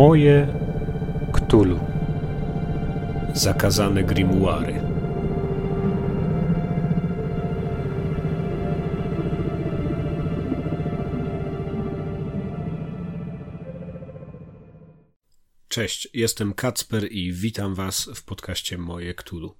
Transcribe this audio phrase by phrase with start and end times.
[0.00, 0.54] Moje
[1.32, 1.80] Ktulu.
[3.34, 4.80] Zakazane grimuary.
[15.68, 19.56] Cześć, jestem Kacper i witam Was w podcaście Moje Ktulu.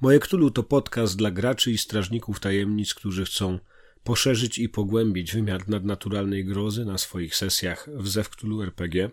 [0.00, 3.58] Moje Ktulu to podcast dla graczy i strażników tajemnic, którzy chcą
[4.04, 9.10] poszerzyć i pogłębić wymiar nadnaturalnej grozy na swoich sesjach w Zewktulu RPG,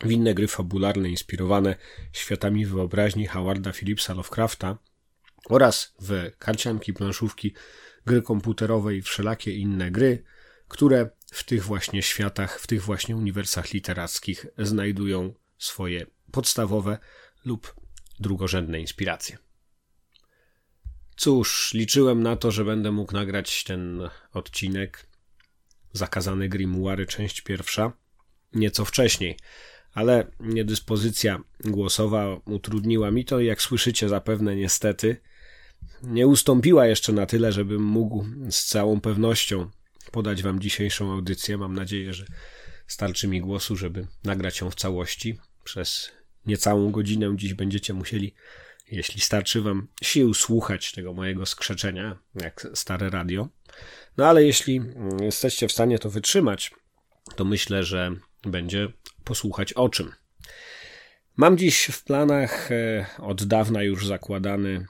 [0.00, 1.76] w inne gry fabularne inspirowane
[2.12, 4.78] światami wyobraźni Howarda Phillipsa Lovecrafta
[5.48, 7.54] oraz w karcianki, planszówki,
[8.06, 10.24] gry komputerowe i wszelakie inne gry,
[10.68, 16.98] które w tych właśnie światach, w tych właśnie uniwersach literackich znajdują swoje podstawowe
[17.44, 17.74] lub
[18.20, 19.38] drugorzędne inspiracje.
[21.16, 25.06] Cóż, liczyłem na to, że będę mógł nagrać ten odcinek.
[25.92, 27.92] Zakazane Grimoire, część pierwsza,
[28.52, 29.38] nieco wcześniej,
[29.94, 35.16] ale niedyspozycja głosowa utrudniła mi to i jak słyszycie zapewne niestety
[36.02, 39.70] nie ustąpiła jeszcze na tyle, żebym mógł z całą pewnością
[40.10, 41.58] podać wam dzisiejszą audycję.
[41.58, 42.24] Mam nadzieję, że
[42.86, 45.38] starczy mi głosu, żeby nagrać ją w całości.
[45.64, 46.10] Przez
[46.46, 48.34] niecałą godzinę dziś będziecie musieli
[48.90, 53.48] jeśli starczy wam sił słuchać tego mojego skrzeczenia, jak stare radio.
[54.16, 54.80] No ale jeśli
[55.20, 56.70] jesteście w stanie to wytrzymać,
[57.36, 58.88] to myślę, że będzie
[59.24, 60.12] posłuchać o czym.
[61.36, 64.86] Mam dziś w planach e, od dawna już zakładany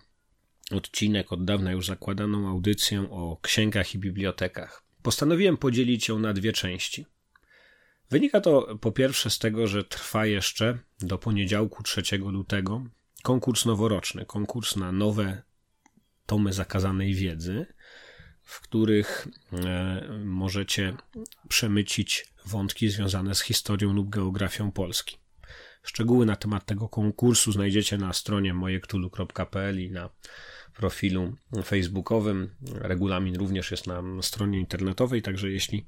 [0.70, 4.84] odcinek, od dawna już zakładaną audycję o księgach i bibliotekach.
[5.02, 7.06] Postanowiłem podzielić ją na dwie części.
[8.10, 12.84] Wynika to po pierwsze z tego, że trwa jeszcze do poniedziałku 3 lutego
[13.22, 15.42] konkurs noworoczny, konkurs na nowe
[16.26, 17.66] tomy zakazanej wiedzy,
[18.42, 20.96] w których e, możecie
[21.48, 25.16] przemycić wątki związane z historią lub geografią Polski.
[25.82, 30.10] Szczegóły na temat tego konkursu znajdziecie na stronie mojektulu.pl i na
[30.76, 32.54] profilu facebookowym.
[32.72, 35.86] Regulamin również jest na stronie internetowej, także jeśli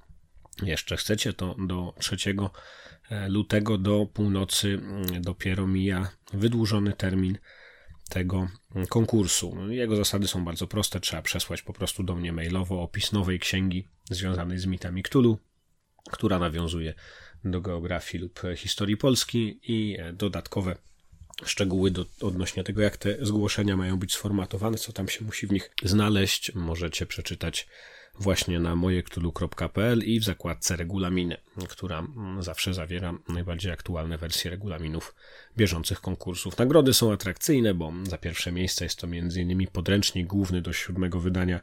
[0.62, 2.16] jeszcze chcecie, to do 3
[3.10, 7.38] e, lutego do północy mm, dopiero mija wydłużony termin
[8.08, 9.70] tego mm, konkursu.
[9.70, 11.00] Jego zasady są bardzo proste.
[11.00, 15.38] Trzeba przesłać po prostu do mnie mailowo opis nowej księgi związanej z mitami Cthulhu,
[16.10, 16.94] która nawiązuje
[17.44, 20.76] do geografii lub historii Polski i e, dodatkowe
[21.44, 25.52] szczegóły do, odnośnie tego, jak te zgłoszenia mają być sformatowane, co tam się musi w
[25.52, 27.68] nich znaleźć, możecie przeczytać
[28.18, 31.36] właśnie na mojektulu.pl i w zakładce regulaminy,
[31.68, 32.06] która
[32.40, 35.14] zawsze zawiera najbardziej aktualne wersje regulaminów
[35.56, 36.58] bieżących konkursów.
[36.58, 39.66] Nagrody są atrakcyjne, bo za pierwsze miejsce jest to m.in.
[39.66, 41.60] podręcznik główny do siódmego wydania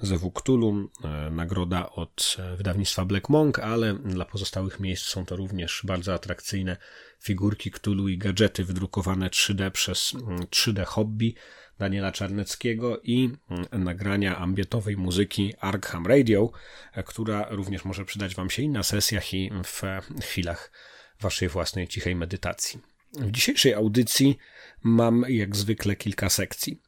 [0.00, 5.82] ZW Cthulhu, e, nagroda od wydawnictwa Black Monk, ale dla pozostałych miejsc są to również
[5.84, 6.76] bardzo atrakcyjne
[7.20, 10.14] figurki Cthulhu i gadżety wydrukowane 3D przez
[10.50, 11.34] 3D Hobby,
[11.80, 16.50] Daniela Czarneckiego i mm, nagrania ambietowej muzyki Arkham Radio,
[16.92, 19.82] e, która również może przydać Wam się i na sesjach, i w
[20.22, 20.72] chwilach
[21.20, 22.80] Waszej własnej cichej medytacji.
[23.12, 24.38] W dzisiejszej audycji
[24.82, 26.82] mam jak zwykle kilka sekcji.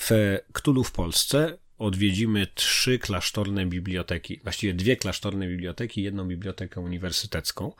[0.00, 7.72] W Ktulu w Polsce odwiedzimy trzy klasztorne biblioteki, właściwie dwie klasztorne biblioteki, jedną bibliotekę uniwersytecką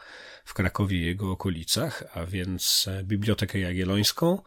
[0.45, 4.43] w Krakowie i jego okolicach, a więc e, Bibliotekę Jagiellońską,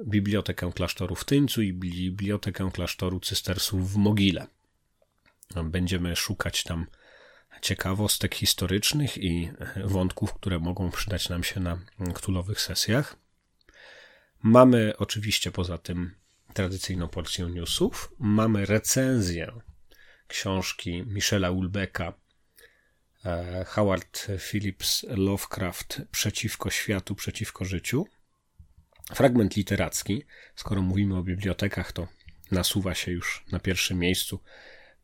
[0.00, 4.46] bibliotekę klasztoru w Tyńcu i bibliotekę klasztoru cystersów w Mogile.
[5.64, 6.86] Będziemy szukać tam
[7.62, 9.50] ciekawostek historycznych i
[9.84, 11.78] wątków, które mogą przydać nam się na
[12.14, 13.16] ktulowych sesjach.
[14.42, 16.14] Mamy oczywiście poza tym
[16.54, 18.12] tradycyjną porcję newsów.
[18.18, 19.52] Mamy recenzję
[20.26, 22.12] książki Michela Ulbecka
[23.24, 28.06] e, Howard Phillips Lovecraft Przeciwko światu, przeciwko życiu.
[29.12, 30.22] Fragment literacki,
[30.56, 32.08] skoro mówimy o bibliotekach, to
[32.50, 34.40] nasuwa się już na pierwszym miejscu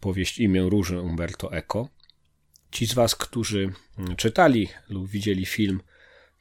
[0.00, 1.88] powieść Imię Róży Umberto Eco.
[2.70, 3.72] Ci z Was, którzy
[4.16, 5.80] czytali lub widzieli film,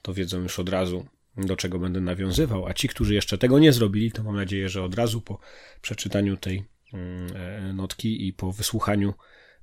[0.01, 1.06] to wiedzą już od razu,
[1.38, 4.84] do czego będę nawiązywał, a ci, którzy jeszcze tego nie zrobili, to mam nadzieję, że
[4.84, 5.39] od razu po
[5.81, 6.63] przeczytaniu tej
[6.94, 9.13] mm, e, notki i po wysłuchaniu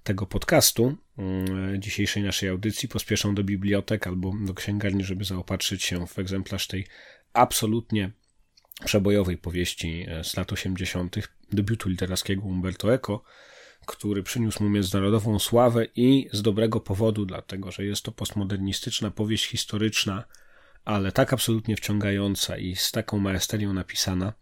[0.02, 6.06] tego podcastu, mm, dzisiejszej naszej audycji, pospieszą do bibliotek albo do księgarni, żeby zaopatrzyć się
[6.06, 6.86] w egzemplarz tej
[7.36, 8.10] absolutnie
[8.84, 11.16] przebojowej powieści e, z lat 80.,
[11.52, 13.22] debiutu literackiego Umberto Eco,
[13.86, 19.46] który przyniósł mu międzynarodową sławę i z dobrego powodu, dlatego że jest to postmodernistyczna powieść
[19.46, 20.24] historyczna,
[20.84, 24.32] ale tak absolutnie wciągająca i z taką maesterią napisana,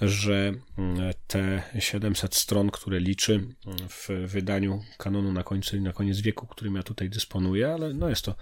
[0.00, 6.20] że mm, te 700 stron, które liczy mm, w wydaniu kanonu na końcu na koniec
[6.20, 8.34] wieku, którym ja tutaj dysponuję, ale no jest to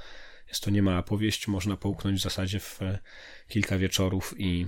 [0.49, 2.81] Jest to niemała powieść, można połknąć w zasadzie w
[3.49, 4.67] kilka wieczorów i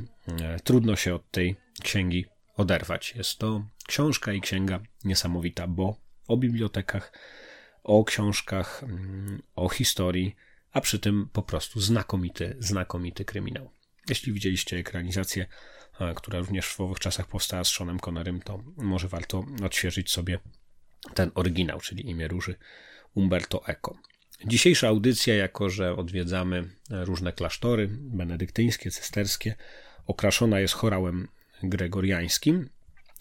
[0.65, 2.27] trudno się od tej księgi
[2.57, 3.15] oderwać.
[3.15, 5.97] Jest to książka i księga niesamowita, bo
[6.29, 7.13] o bibliotekach,
[7.83, 10.37] o książkach, mm, o historii,
[10.73, 13.71] a przy tym po prostu znakomity, znakomity kryminał.
[14.09, 15.47] Jeśli widzieliście ekranizację,
[16.01, 20.39] e, która również w owych czasach powstała z Seanem Connerem, to może warto odświeżyć sobie
[21.15, 22.55] ten oryginał, czyli imię róży
[23.15, 23.99] Umberto Eco.
[24.45, 29.55] Dzisiejsza audycja, jako że odwiedzamy różne klasztory benedyktyńskie, cysterskie,
[30.07, 31.29] okraszona jest chorałem
[31.63, 32.69] gregoriańskim.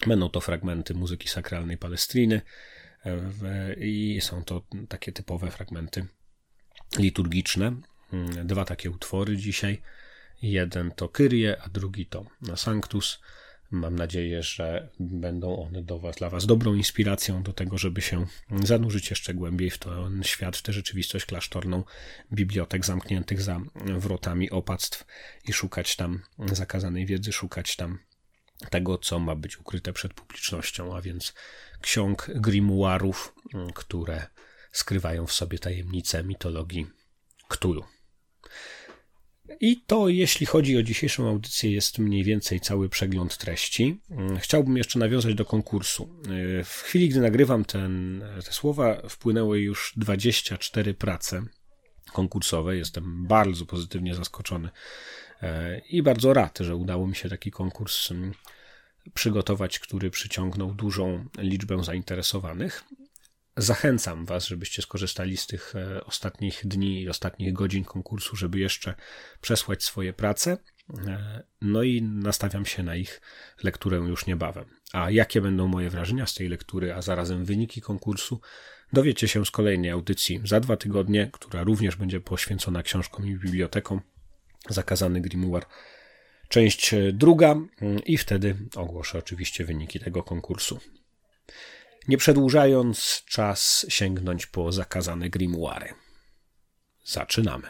[0.06, 2.40] Będą to fragmenty muzyki sakralnej Palestriny
[3.04, 6.06] e, i są to takie typowe fragmenty
[6.98, 7.72] liturgiczne.
[8.12, 9.82] Mm, dwa takie utwory dzisiaj.
[10.42, 12.24] Jeden to Kyrie, a drugi to
[12.56, 13.20] Sanctus.
[13.70, 18.26] Mam nadzieję, że będą one do was, dla Was dobrą inspiracją do tego, żeby się
[18.62, 21.84] zanurzyć jeszcze głębiej w ten świat, w tę rzeczywistość klasztorną,
[22.32, 25.06] bibliotek zamkniętych za wrotami opactw
[25.44, 26.22] i szukać tam
[26.52, 27.98] zakazanej wiedzy, szukać tam
[28.70, 31.34] tego, co ma być ukryte przed publicznością, a więc
[31.80, 33.34] ksiąg grimoirów,
[33.74, 34.26] które
[34.72, 36.86] skrywają w sobie tajemnice mitologii
[37.48, 37.84] Ktulu.
[39.60, 44.00] I to, jeśli chodzi o dzisiejszą audycję, jest mniej więcej cały przegląd treści.
[44.38, 46.08] Chciałbym jeszcze nawiązać do konkursu.
[46.64, 51.42] W chwili, gdy nagrywam ten, te słowa, wpłynęły już 24 prace
[52.12, 52.76] konkursowe.
[52.76, 54.68] Jestem bardzo pozytywnie zaskoczony
[55.42, 58.32] e, i bardzo rad, że udało mi się taki konkurs mm,
[59.14, 62.84] przygotować, który przyciągnął dużą liczbę zainteresowanych.
[63.58, 68.94] Zachęcam Was, żebyście skorzystali z tych e, ostatnich dni i ostatnich godzin konkursu, żeby jeszcze
[69.40, 70.58] przesłać swoje prace.
[71.06, 73.20] E, no i nastawiam się na ich
[73.62, 74.64] lekturę już niebawem.
[74.92, 78.40] A jakie będą moje wrażenia z tej lektury, a zarazem wyniki konkursu,
[78.92, 84.00] dowiecie się z kolejnej audycji za dwa tygodnie, która również będzie poświęcona książkom i bibliotekom.
[84.68, 85.66] Zakazany Grimoire,
[86.48, 87.56] część e, druga,
[88.06, 90.80] i wtedy ogłoszę oczywiście wyniki tego konkursu.
[92.08, 95.94] Nie przedłużając, czas sięgnąć po zakazane grimoire.
[97.04, 97.68] Zaczynamy.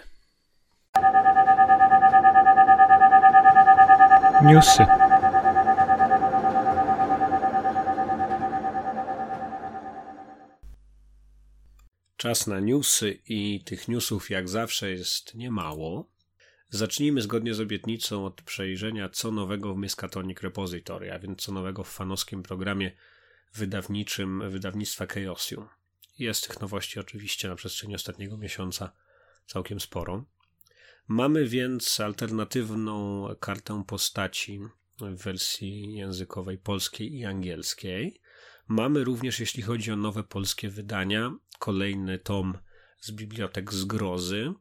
[4.43, 4.87] Newsy.
[12.17, 16.11] Czas na newsy i tych newsów jak zawsze jest niemało.
[16.71, 21.85] Zacznijmy zgodnie z obietnicą od przejrzenia co nowego w Miskatonic Repository, a więc co nowego
[21.85, 22.93] w fanowskim programie
[23.55, 25.69] wydawniczym wydawnictwa Chaosium.
[26.19, 28.93] Jest tych nowości oczywiście na przestrzeni ostatniego miesiąca
[29.47, 30.25] całkiem sporo.
[31.09, 34.61] Mamy więc alternatywną kartę postaci
[35.01, 38.21] w wersji językowej polskiej i angielskiej.
[38.69, 42.59] Mamy również, jeśli chodzi o nowe polskie wydania, kolejny tom
[43.01, 44.53] z bibliotek zgrozy,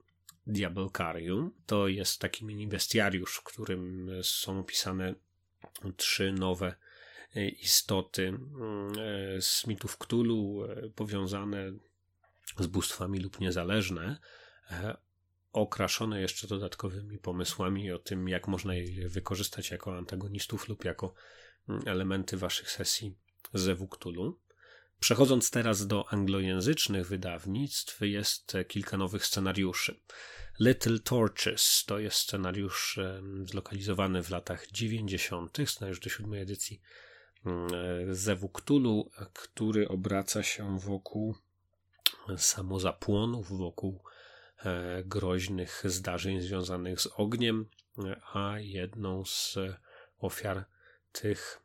[0.47, 1.51] Diabelcarium.
[1.65, 5.15] To jest taki mini bestiariusz, w którym są opisane
[5.97, 6.75] trzy nowe
[7.35, 11.71] istoty mm, e, z mitów Cthulhu e, powiązane
[12.59, 14.19] z bóstwami lub niezależne,
[14.71, 14.97] e,
[15.53, 21.13] okraszone jeszcze dodatkowymi pomysłami o tym, jak można je wykorzystać jako antagonistów lub jako
[21.69, 23.15] mm, elementy waszych sesji
[23.53, 24.39] z Ewu Cthulhu.
[24.99, 29.99] Przechodząc teraz do anglojęzycznych wydawnictw, jest kilka nowych scenariuszy.
[30.59, 32.99] Little Torches to jest scenariusz
[33.43, 36.81] zlokalizowany w latach 90., scenariusz do siódmej edycji
[38.09, 41.35] Zewu Ktulu, który obraca się wokół
[42.37, 44.03] samozapłonów, wokół
[44.65, 47.69] e, groźnych zdarzeń związanych z ogniem,
[48.33, 49.57] a jedną z
[50.19, 50.65] ofiar
[51.11, 51.61] tych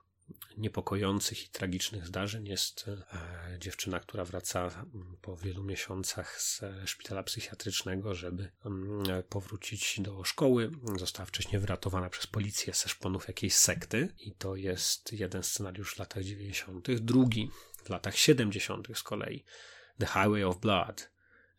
[0.57, 4.85] niepokojących i tragicznych zdarzeń jest e, dziewczyna, która wraca
[5.23, 10.71] po wielu miesiącach z szpitala psychiatrycznego, żeby mm, powrócić do szkoły.
[10.99, 15.99] Została wcześniej wyratowana przez policję ze szponów jakiejś sekty i to jest jeden scenariusz w
[15.99, 16.91] latach 90.
[16.95, 17.51] Drugi
[17.85, 18.89] w latach 70.
[18.95, 19.45] z kolei
[19.99, 21.13] The Highway of Blood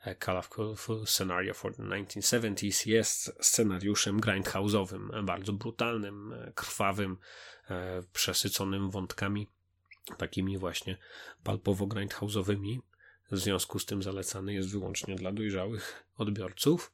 [0.05, 7.17] a Colorful Scenario for the 1970s jest scenariuszem grindhouse'owym, bardzo brutalnym, krwawym, E,
[8.13, 9.47] przesyconym wątkami
[10.17, 10.97] takimi właśnie
[11.43, 12.79] palpowo-grindhouse'owymi.
[13.31, 16.93] W związku z tym zalecany jest wyłącznie dla dojrzałych odbiorców.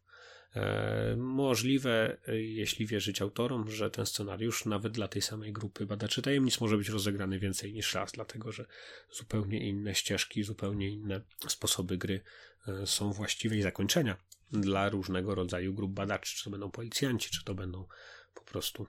[0.56, 6.62] E, możliwe, jeśli wierzyć autorom, że ten scenariusz nawet dla tej samej grupy badaczy tajemnic
[6.62, 8.66] może być rozegrany więcej niż raz, dlatego że
[9.12, 12.22] zupełnie inne ścieżki, zupełnie inne sposoby gry
[12.68, 14.18] e, są właściwe i zakończenia
[14.52, 17.86] dla różnego rodzaju grup badaczy, czy to będą policjanci, czy to będą
[18.34, 18.88] po prostu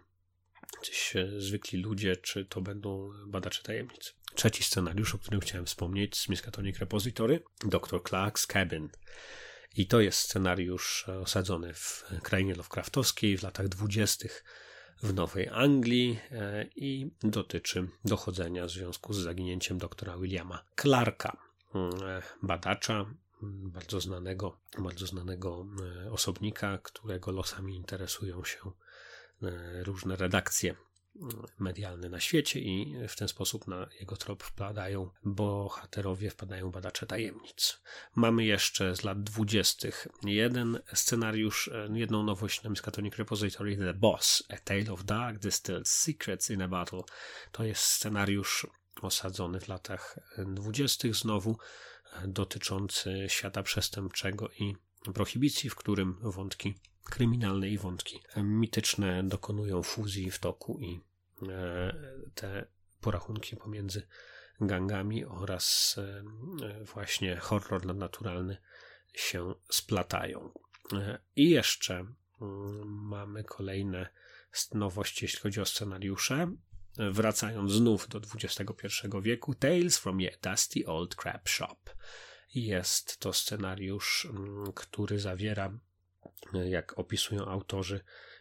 [0.77, 4.15] jacyś zwykli ludzie, czy to będą badacze tajemnic.
[4.35, 8.01] Trzeci scenariusz, o którym chciałem wspomnieć Miskatonic Repository, Dr.
[8.01, 8.89] Clark's Cabin.
[9.77, 14.45] I to jest scenariusz osadzony w krainie Lovecraftowskiej w latach dwudziestych
[15.03, 21.37] w Nowej Anglii e, i dotyczy dochodzenia w związku z zaginięciem doktora Williama Clarka,
[21.75, 22.95] mm, e, badacza,
[23.43, 25.67] mm, bardzo znanego, bardzo znanego
[26.05, 28.59] e, osobnika, którego losami interesują się
[29.83, 30.75] różne redakcje
[31.59, 37.81] medialny na świecie i w ten sposób na jego trop wpadają bohaterowie, wpadają badacze tajemnic.
[38.15, 44.57] Mamy jeszcze z lat dwudziestych jeden scenariusz, jedną nowość na Miskatonic Repository The Boss, A
[44.57, 47.03] Tale of Dark Distilled Secrets in a Battle.
[47.53, 48.67] To jest scenariusz
[49.03, 51.59] osadzony w latach dwudziestych znowu,
[52.27, 54.77] dotyczący świata przestępczego i
[55.15, 56.75] prohibicji, w którym wątki
[57.11, 61.01] kryminalne i wątki mityczne dokonują fuzji w toku i
[61.49, 61.95] e,
[62.35, 62.67] te
[63.01, 64.07] porachunki pomiędzy
[64.61, 68.57] gangami oraz e, właśnie horror nadnaturalny
[69.15, 70.53] się splatają.
[70.93, 72.15] E, I jeszcze mm,
[73.09, 74.09] mamy kolejne
[74.75, 76.53] nowości, jeśli chodzi o scenariusze.
[77.13, 78.67] Wracając znów do XXI
[79.23, 81.77] wieku, Tales from a Dusty Old Crab Shop.
[82.55, 85.79] Jest to scenariusz, mm, który zawiera
[86.65, 88.01] jak opisują autorzy,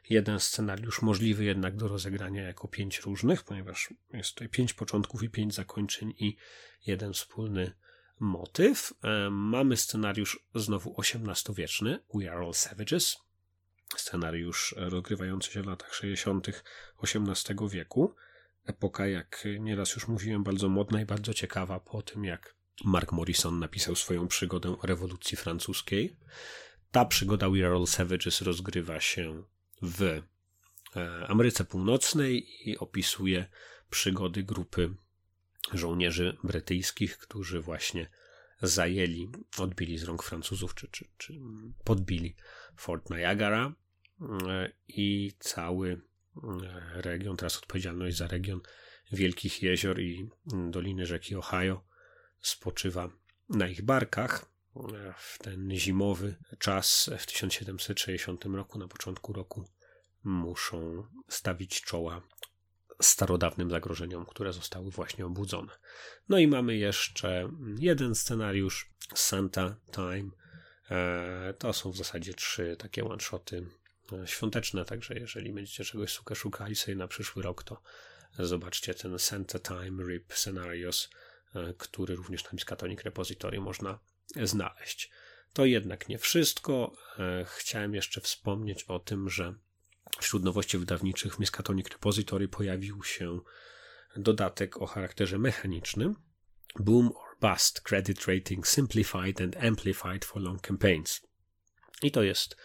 [0.10, 5.30] jeden scenariusz możliwy jednak do rozegrania jako pięć różnych, ponieważ jest tutaj pięć początków i
[5.30, 6.38] pięć zakończeń i
[6.86, 7.72] jeden wspólny
[8.20, 8.94] motyw.
[9.04, 13.18] E, mamy scenariusz znowu XVIII-wieczny, We Are All Savages,
[13.98, 16.48] scenariusz rozgrywający się w latach 60.
[17.04, 18.16] XVIII wieku.
[18.66, 23.60] Epoka, jak nieraz już mówiłem, bardzo modna i bardzo ciekawa po tym, jak Mark Morrison
[23.60, 26.18] napisał swoją przygodę o rewolucji francuskiej.
[26.92, 29.44] Ta przygoda We Are All Savages rozgrywa się
[29.82, 30.22] w e,
[31.28, 33.46] Ameryce Północnej i opisuje
[33.90, 34.94] przygody grupy
[35.74, 38.10] żołnierzy brytyjskich, którzy właśnie
[38.62, 41.34] zajęli, odbili z rąk Francuzów, czy, czy, czy
[41.84, 42.36] podbili
[42.76, 43.74] Fort Niagara
[44.22, 48.62] e, i cały e, region, teraz odpowiedzialność za region
[49.12, 50.30] Wielkich Jezior i
[50.70, 51.84] Doliny rzeki Ohio
[52.42, 53.10] spoczywa
[53.50, 54.46] na ich barkach
[55.18, 59.66] w ten zimowy czas w 1760 roku, na początku roku,
[60.24, 62.22] muszą stawić czoła
[63.02, 65.72] starodawnym zagrożeniom, które zostały właśnie obudzone.
[66.30, 70.30] No i mamy jeszcze jeden scenariusz, Santa Time.
[70.92, 73.68] E, to są w zasadzie trzy takie one-shoty
[74.12, 77.82] e, świąteczne, także jeżeli będziecie czegoś szukali sobie na przyszły rok, to
[78.40, 81.10] zobaczcie ten Santa Time Rip Scenarios,
[81.56, 84.00] e, który również na Miskatonic Repository można
[84.44, 85.12] znaleźć.
[85.54, 86.96] To jednak nie wszystko.
[87.20, 89.54] E, chciałem jeszcze wspomnieć o tym, że
[90.20, 93.40] wśród nowości wydawniczych Miskatonic Repository pojawił się
[94.16, 96.16] dodatek o charakterze mechanicznym
[96.80, 101.22] Boom or Bust Credit Rating Simplified and Amplified for Long Campaigns.
[102.04, 102.58] I to jest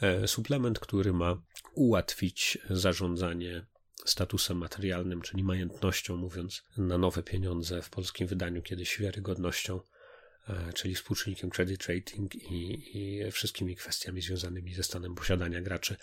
[0.00, 1.42] e, suplement, który ma
[1.74, 3.66] ułatwić zarządzanie
[4.04, 9.80] statusem materialnym, czyli majątnością, mówiąc na nowe pieniądze w polskim wydaniu, kiedyś wiarygodnością
[10.74, 15.96] czyli współczynnikiem credit rating i, i wszystkimi kwestiami związanymi ze stanem posiadania graczy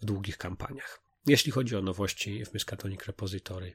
[0.00, 1.02] w długich kampaniach.
[1.26, 3.74] Jeśli chodzi o nowości w Miskatonic Repository,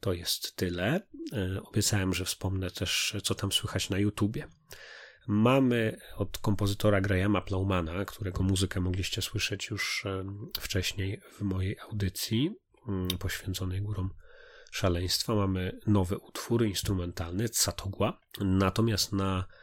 [0.00, 1.00] to jest tyle.
[1.32, 4.48] E, obiecałem, że wspomnę też, co tam słychać na YouTubie.
[5.26, 10.24] Mamy od kompozytora Grahama Plowmana, którego muzykę mogliście słyszeć już e,
[10.60, 12.50] wcześniej w mojej audycji
[12.88, 14.10] mm, poświęconej górom
[14.70, 15.34] szaleństwa.
[15.34, 18.20] Mamy nowy utwór instrumentalny, Satogła.
[18.40, 19.59] Natomiast na e,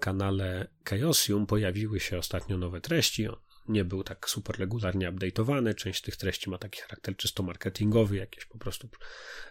[0.00, 3.28] kanale Chaosium pojawiły się ostatnio nowe treści.
[3.28, 3.36] On
[3.68, 5.74] nie był tak super regularnie update'owany.
[5.74, 8.88] Część tych treści ma taki charakter czysto marketingowy, jakieś po prostu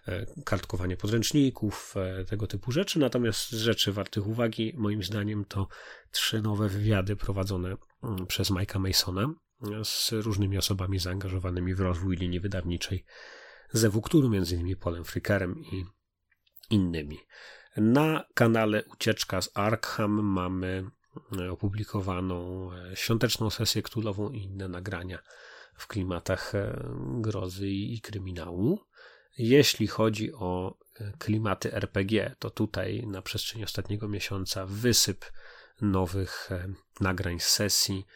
[0.08, 2.98] e, kartkowanie podręczników, e, tego typu rzeczy.
[2.98, 5.68] Natomiast rzeczy wartych uwagi, moim zdaniem, to
[6.10, 9.34] trzy nowe wywiady prowadzone mm, przez Mike'a Masona
[9.84, 13.04] z różnymi osobami zaangażowanymi w rozwój linii wydawniczej
[13.72, 14.76] ze Wukturu, m.in.
[14.76, 15.84] Polem Frikerem i
[16.70, 17.18] innymi.
[17.76, 20.90] Na kanale Ucieczka z Arkham mamy
[21.38, 25.18] e, opublikowaną e, świąteczną sesję ktulową i inne nagrania
[25.74, 26.82] w klimatach e,
[27.20, 28.80] grozy i kryminału.
[29.38, 30.78] Jeśli chodzi o
[31.18, 35.24] klimaty RPG, to tutaj na przestrzeni ostatniego miesiąca wysyp
[35.80, 36.50] nowych
[37.00, 38.06] nagrań z sesji.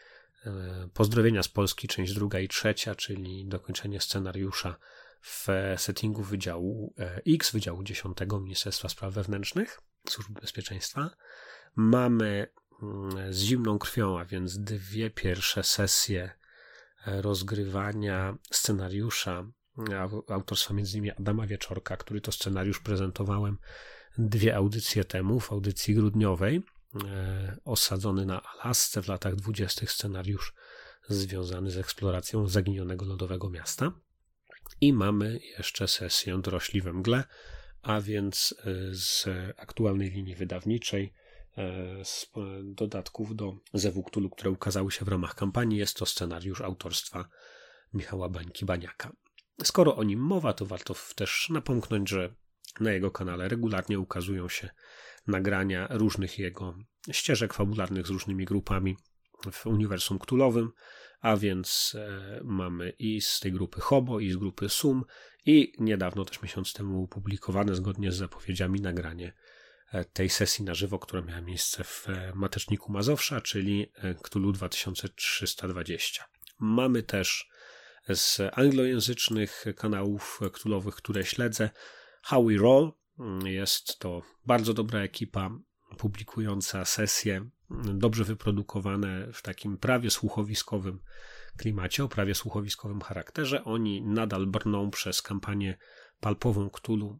[0.93, 4.75] Pozdrowienia z Polski, część druga i trzecia, czyli dokończenie scenariusza
[5.21, 5.47] w
[5.77, 11.09] settingu Wydziału e, X, Wydziału 10 Ministerstwa Spraw Wewnętrznych, Służby Bezpieczeństwa.
[11.75, 12.47] Mamy
[12.81, 16.31] mm, z zimną krwią, a więc dwie pierwsze sesje
[17.07, 19.47] e, rozgrywania scenariusza
[20.29, 23.57] autorstwa między innymi Adama Wieczorka, który to scenariusz prezentowałem
[24.17, 26.63] dwie audycje temu, w audycji grudniowej.
[27.65, 30.53] osadzony na Alasce w latach dwudziestych scenariusz
[31.09, 33.91] związany z eksploracją zaginionego lodowego miasta.
[34.81, 37.23] I mamy jeszcze sesję Dorośli we mgle,
[37.81, 38.55] a więc
[38.91, 41.13] z aktualnej linii wydawniczej
[41.57, 42.31] E, z
[42.63, 45.77] dodatków do Zewuktulu, które ukazały się w ramach kampanii.
[45.77, 47.25] Jest to scenariusz autorstwa
[47.93, 49.11] Michała Bańki-Baniaka.
[49.63, 52.35] Skoro o nim mowa, to warto też napomknąć, że
[52.79, 54.69] na jego kanale regularnie ukazują się
[55.27, 56.77] nagrania różnych jego
[57.11, 58.97] ścieżek fabularnych z różnymi grupami
[59.51, 60.71] w uniwersum ktulowym,
[61.21, 65.03] a więc e, mamy i z tej grupy Hobo, i z grupy Sum,
[65.45, 69.33] i niedawno, też miesiąc temu, opublikowane zgodnie z zapowiedziami nagranie
[69.91, 73.91] E, tej sesji na żywo, która miała miejsce w e, Mateczniku Mazowsza, czyli
[74.23, 76.25] Cthulhu 2320.
[76.59, 77.49] Mamy też
[78.09, 81.69] z anglojęzycznych kanałów Cthulhowych, które śledzę,
[82.23, 82.91] How We Roll.
[83.19, 85.49] Mm, jest to bardzo dobra ekipa
[85.97, 87.49] publikująca sesje
[87.93, 90.99] dobrze wyprodukowane w takim prawie słuchowiskowym
[91.57, 93.63] klimacie, o prawie słuchowiskowym charakterze.
[93.63, 95.77] Oni nadal brną przez kampanię
[96.19, 97.19] palpową Cthulhu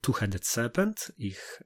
[0.00, 1.12] Two-Headed Serpent.
[1.18, 1.62] Ich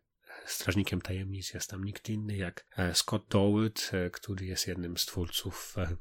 [0.46, 5.06] strażnikiem tajemnic jest tam nikt inny jak e, Scott Dowd, e, który jest jednym z
[5.06, 5.96] twórców e,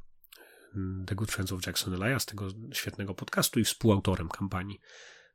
[1.05, 4.79] The Good Friends of Jackson Elias, tego świetnego podcastu i współautorem kampanii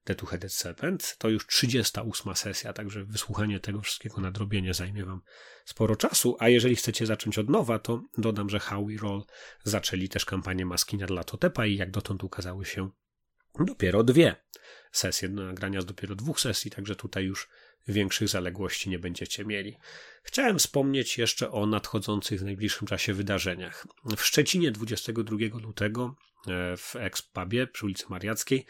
[0.06, 1.16] The Two-Headed Serpent.
[1.18, 5.20] To już 38 sesja, także wysłuchanie tego wszystkiego nadrobienie zajmie wam
[5.64, 9.22] sporo czasu, a jeżeli chcecie zacząć od nowa, to dodam, że Howie Roll
[9.64, 12.90] zaczęli też kampanię Maskinia dla Totepa i jak dotąd ukazały się
[13.60, 14.36] dopiero dwie
[14.92, 17.48] sesje, nagrania z dopiero dwóch sesji, także tutaj już
[17.88, 19.76] większych zaległości nie będziecie mieli.
[20.22, 23.86] Chciałem wspomnieć jeszcze o nadchodzących w najbliższym czasie wydarzeniach.
[24.16, 28.66] W Szczecinie 22 lutego e, w Expabie przy ulicy Mariackiej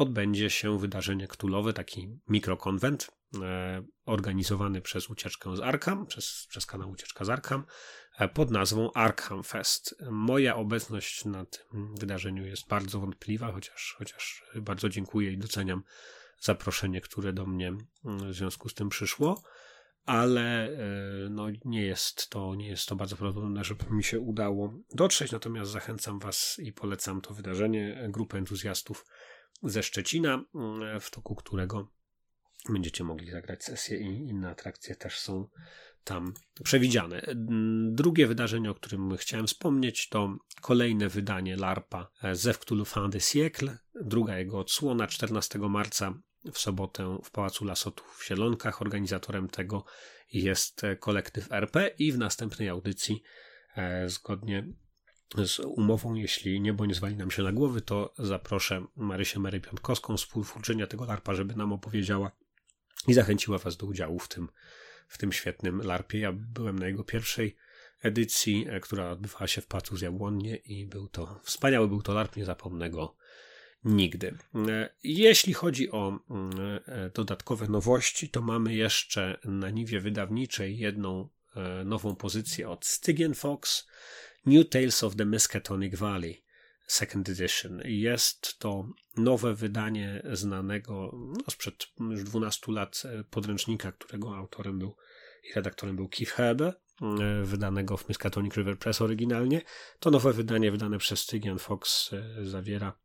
[0.00, 3.10] odbędzie się wydarzenie ktulowe, taki mikrokonwent
[3.42, 7.64] e, organizowany przez ucieczkę z Arkham, przez, przez kanał Ucieczka z Arkham,
[8.18, 9.94] e, pod nazwą Arkham Fest.
[10.10, 15.82] Moja obecność na tym wydarzeniu jest bardzo wątpliwa, chociaż, chociaż bardzo dziękuję i doceniam
[16.40, 19.42] zaproszenie, które do mnie mm, w związku z tym przyszło,
[20.04, 20.78] ale e,
[21.30, 25.70] no, nie, jest to, nie jest to bardzo prawdopodobne, żeby mi się udało dotrzeć, natomiast
[25.70, 29.04] zachęcam Was i polecam to wydarzenie, grupę entuzjastów
[29.62, 31.92] ze Szczecina, mm, w toku którego
[32.68, 35.48] będziecie mogli zagrać sesję i inne atrakcje też są
[36.04, 36.34] tam
[36.64, 37.22] przewidziane.
[37.90, 43.76] Drugie wydarzenie, o którym chciałem wspomnieć, to kolejne wydanie LARPA Zew Cthulhu Fin de Siècle,
[43.94, 46.14] druga jego odsłona 14 marca
[46.52, 48.82] w sobotę w Pałacu Lasotów w Sielonkach.
[48.82, 49.84] Organizatorem tego
[50.32, 53.22] jest kolektyw RP i w następnej audycji
[53.76, 54.72] e, zgodnie
[55.36, 60.16] z umową, jeśli niebo nie zwali nam się na głowy, to zaproszę Marysię Mary Piątkowską,
[60.16, 62.30] współtwórczynię tego LARPA, żeby nam opowiedziała
[63.08, 64.48] i zachęciła Was do udziału w tym,
[65.08, 66.18] w tym świetnym LARPie.
[66.18, 67.56] Ja byłem na jego pierwszej
[68.02, 72.14] edycji, e, która odbywała się w Pałacu z Jabłonnie i był to wspaniały, był to
[72.14, 73.16] LARP, nie zapomnę go
[73.84, 74.38] nigdy.
[74.68, 76.50] E, jeśli chodzi o mm,
[76.86, 81.28] e, dodatkowe nowości, to mamy jeszcze na niwie wydawniczej jedną
[81.84, 83.86] nową pozycję od Stygian Fox,
[84.46, 86.44] New Tales of the Miskatonic Valley.
[86.86, 87.82] Second Edition.
[87.84, 94.96] Jest to nowe wydanie znanego no, sprzed już 12 lat podręcznika, którego autorem był
[95.50, 96.80] i redaktorem był Keith Herber,
[97.42, 99.62] wydanego w Miskatonic River Press oryginalnie.
[100.00, 102.10] To nowe wydanie wydane przez Stygian Fox
[102.42, 102.98] zawiera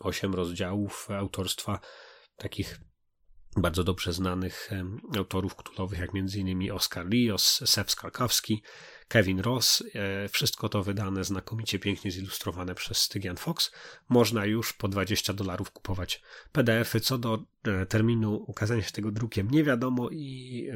[0.00, 1.80] osiem rozdziałów autorstwa
[2.36, 2.80] takich
[3.56, 4.70] bardzo dobrze znanych
[5.16, 6.72] autorów ktulowych, jak m.in.
[6.72, 8.62] Oscar Rios, Sef Skalkowski,
[9.08, 9.84] Kevin Ross.
[9.94, 13.70] E, wszystko to wydane znakomicie pięknie zilustrowane przez Stygian Fox.
[14.08, 17.00] Można już po 20 dolarów kupować PDF-y.
[17.00, 20.70] Co do e, terminu ukazania się tego drukiem nie wiadomo i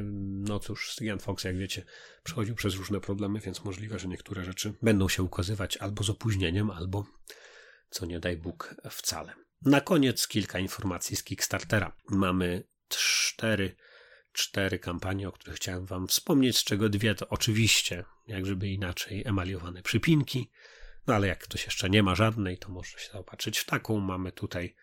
[0.47, 1.85] no cóż, Stygian Fox, jak wiecie,
[2.23, 6.71] przechodził przez różne problemy, więc możliwe, że niektóre rzeczy będą się ukazywać albo z opóźnieniem,
[6.71, 7.05] albo
[7.89, 9.33] co nie daj Bóg wcale.
[9.65, 11.95] Na koniec kilka informacji z Kickstartera.
[12.09, 12.63] Mamy
[12.97, 13.75] cztery,
[14.33, 19.23] cztery kampanie, o których chciałem Wam wspomnieć, z czego dwie to oczywiście, jak żeby inaczej,
[19.25, 20.51] emaliowane przypinki.
[21.07, 23.99] No ale jak ktoś jeszcze nie ma żadnej, to może się zaopatrzyć w taką.
[23.99, 24.75] Mamy tutaj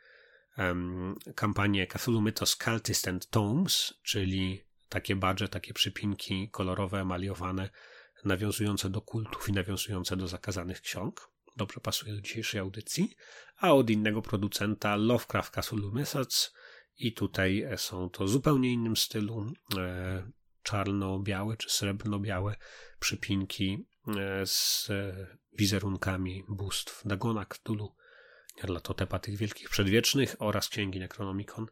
[0.58, 7.70] um, kampanię Cthulhu Mythos Cultist and Tomes, czyli takie badże, takie przypinki kolorowe, emaliowane,
[8.24, 13.16] nawiązujące do kultów i nawiązujące do zakazanych ksiąg dobrze pasuje do dzisiejszej audycji,
[13.56, 16.54] a od innego producenta Lovecraft Castle Methods
[16.98, 20.30] i tutaj e, są to zupełnie innym stylu e,
[20.62, 22.56] czarno-białe czy srebrno-białe
[23.00, 23.86] przypinki
[24.18, 24.88] e, z
[25.52, 27.94] wizerunkami bóstw Dagona, Cthulhu,
[28.56, 31.66] Nyarlathotepa tych wielkich przedwiecznych oraz księgi Necronomicon.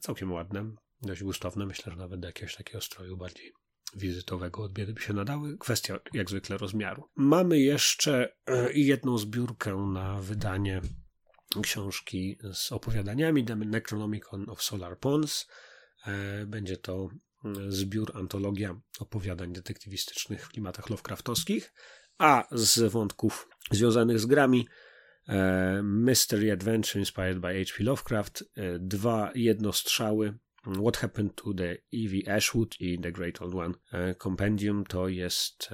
[0.00, 0.70] Całkiem ładne,
[1.02, 3.52] dość gustowne, myślę, że nawet do jakiegoś takiego stroju bardziej
[3.96, 5.58] wizytowego od by się nadały.
[5.58, 7.08] Kwestia jak zwykle rozmiaru.
[7.16, 8.36] Mamy jeszcze
[8.74, 10.80] jedną zbiórkę na wydanie
[11.62, 15.48] książki z opowiadaniami The Necronomicon of Solar Pons.
[16.06, 17.08] E, będzie to
[17.44, 21.72] mm, zbiór, antologia opowiadań detektywistycznych w klimatach Lovecraftowskich,
[22.18, 24.68] a z wątków związanych z grami
[25.28, 27.84] e, Mystery Adventure Inspired by H.P.
[27.84, 28.44] Lovecraft,
[28.78, 34.84] dwa jednostrzały What Happened to the Evie Ashwood i The Great Old One e, Compendium
[34.84, 35.68] to jest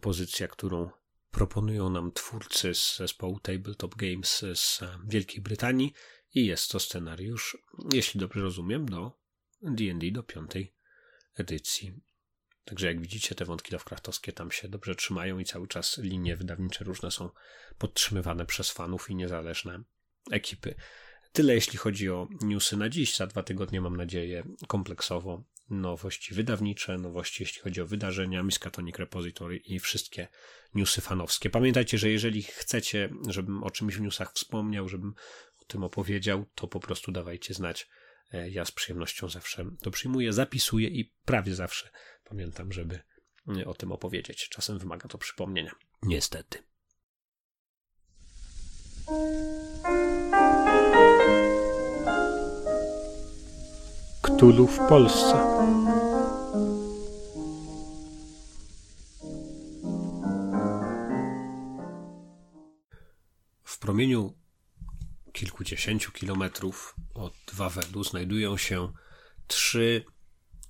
[0.00, 0.90] pozycja, którą
[1.36, 5.92] proponują nam twórcy z zespołu Tabletop Games z Wielkiej Brytanii
[6.34, 7.56] i jest to scenariusz,
[7.92, 9.12] jeśli dobrze rozumiem, do
[9.62, 10.74] D&D do piątej
[11.34, 12.00] edycji.
[12.64, 16.84] Także jak widzicie, te wątki Lovecraftowskie tam się dobrze trzymają i cały czas linie wydawnicze
[16.84, 17.30] różne są
[17.78, 19.82] podtrzymywane przez fanów i niezależne
[20.30, 20.74] ekipy.
[21.32, 23.16] Tyle jeśli chodzi o newsy na dziś.
[23.16, 29.56] Za dwa tygodnie mam nadzieję kompleksowo nowości wydawnicze, nowości jeśli chodzi o wydarzenia, Miskatonic Repository
[29.56, 30.28] i wszystkie
[30.74, 31.50] newsy fanowskie.
[31.50, 35.14] Pamiętajcie, że jeżeli chcecie, żebym o czymś w newsach wspomniał, żebym
[35.62, 37.88] o tym opowiedział, to po prostu dawajcie znać.
[38.32, 41.90] E, ja z przyjemnością zawsze to przyjmuję, zapisuję i prawie zawsze
[42.24, 43.00] pamiętam, żeby
[43.66, 44.48] o tym opowiedzieć.
[44.48, 45.72] Czasem wymaga to przypomnienia.
[46.02, 46.58] Niestety.
[54.36, 55.34] Ktulu w Polsce.
[63.64, 64.34] W promieniu
[65.32, 68.92] kilkudziesięciu kilometrów od Wawelu znajdują się
[69.46, 70.04] trzy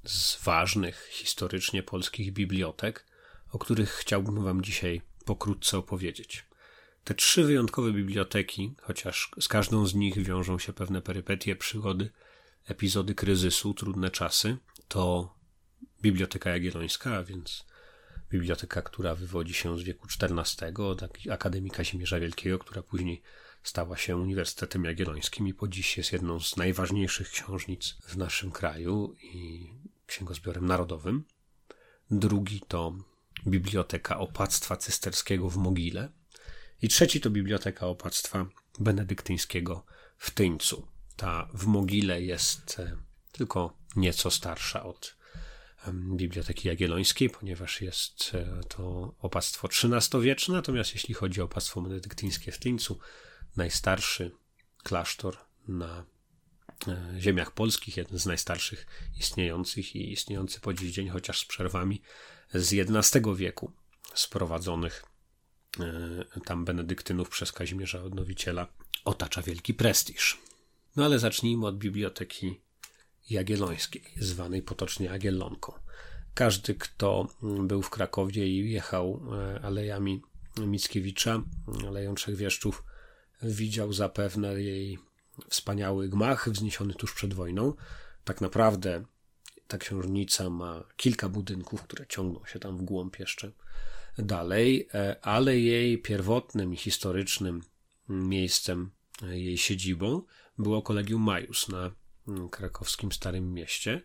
[0.04, 3.06] z ważnych historycznie polskich bibliotek,
[3.52, 6.46] o których chciałbym Wam dzisiaj pokrótce opowiedzieć.
[7.04, 12.10] Te trzy wyjątkowe biblioteki, chociaż z każdą z nich wiążą się pewne perypetie, przygody,
[12.66, 14.56] epizody kryzysu, trudne czasy,
[14.88, 15.34] to
[16.02, 17.66] Biblioteka Jagiellońska, a więc
[18.30, 23.22] biblioteka, która wywodzi się z wieku XIV od Akademii Kazimierza Wielkiego, która później
[23.62, 29.16] stała się Uniwersytetem Jagiellońskim i po dziś jest jedną z najważniejszych książnic w naszym kraju
[29.22, 29.70] i
[30.06, 31.24] księgozbiorem narodowym.
[32.10, 32.96] Drugi to
[33.46, 36.08] Biblioteka Opactwa Cysterskiego w Mogile.
[36.82, 38.46] I trzeci to Biblioteka Opactwa
[38.78, 39.86] Benedyktyńskiego
[40.18, 40.95] w Tyńcu.
[41.16, 42.96] Ta w Mogile jest e,
[43.32, 45.16] tylko nieco starsza od
[45.92, 52.58] Biblioteki Jagiellońskiej, ponieważ jest e, to opactwo XIII-wieczne, natomiast jeśli chodzi o opactwo benedyktyńskie w
[52.58, 52.98] Tyńcu,
[53.56, 54.36] najstarszy
[54.82, 55.36] klasztor
[55.68, 56.04] na
[56.88, 58.86] e, ziemiach polskich, jeden z najstarszych
[59.18, 62.02] istniejących i istniejący po dziś dzień, chociaż z przerwami
[62.54, 63.72] z XI wieku,
[64.14, 65.04] sprowadzonych
[66.44, 68.66] tam benedyktynów przez Kazimierza Odnowiciela,
[69.04, 70.38] otacza wielki prestiż.
[70.96, 72.60] No ale zacznijmy od Biblioteki
[73.30, 75.72] Jagiellońskiej, zwanej potocznie Jagiellonką.
[76.34, 80.22] Każdy, kto był w Krakowie i jechał e, alejami
[80.58, 81.42] Mickiewicza,
[81.88, 82.84] aleją Trzech Wieszczów,
[83.42, 84.98] widział zapewne jej
[85.48, 87.74] wspaniały gmach wzniesiony tuż przed wojną.
[88.24, 89.04] Tak naprawdę
[89.68, 93.52] ta książnica ma kilka budynków, które ciągną się tam w głąb jeszcze
[94.18, 97.62] dalej, e, ale jej pierwotnym i historycznym
[98.08, 98.90] miejscem,
[99.22, 100.22] e, jej siedzibą
[100.58, 101.90] było Kolegium Majus na
[102.28, 104.02] mm, krakowskim Starym Mieście.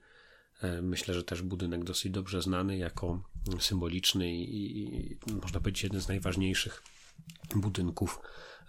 [0.62, 3.24] E, myślę, że też budynek dosyć dobrze znany jako
[3.60, 6.84] symboliczny i, można powiedzieć jeden z najważniejszych
[7.56, 8.20] budynków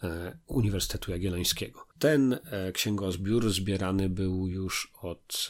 [0.03, 1.87] e, Uniwersytetu Jagiellońskiego.
[1.99, 5.49] Ten e, księgozbiór zbierany był już od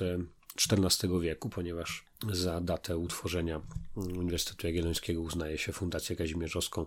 [0.71, 3.61] XIV wieku, ponieważ za datę utworzenia
[3.95, 6.87] Uniwersytetu Jagiellońskiego uznaje się Fundację Kazimierzowską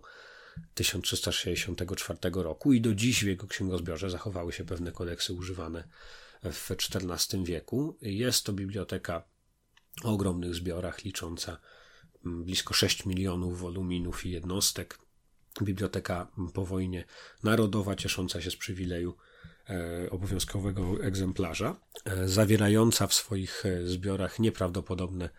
[0.73, 5.83] 1364 roku i do dziś w jego księgozbiorze zachowały się pewne kodeksy używane
[6.43, 7.97] w XIV wieku.
[8.01, 9.23] Jest to biblioteka
[10.03, 11.57] o ogromnych zbiorach, licząca
[12.25, 14.99] mm, blisko 6 milionów woluminów i jednostek.
[15.61, 17.05] Biblioteka po wojnie
[17.43, 19.17] narodowa, ciesząca się z przywileju
[19.69, 25.29] e, obowiązkowego egzemplarza, e, zawierająca w swoich e, zbiorach nieprawdopodobne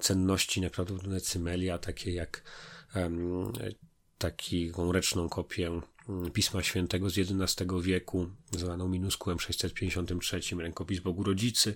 [0.00, 2.42] cenności, nieprawdopodobne cymelia, takie jak
[4.18, 11.74] taką ręczną kopię mm, Pisma Świętego z XI wieku, zwaną minuskułem 653, rękopis Bogu Rodzicy,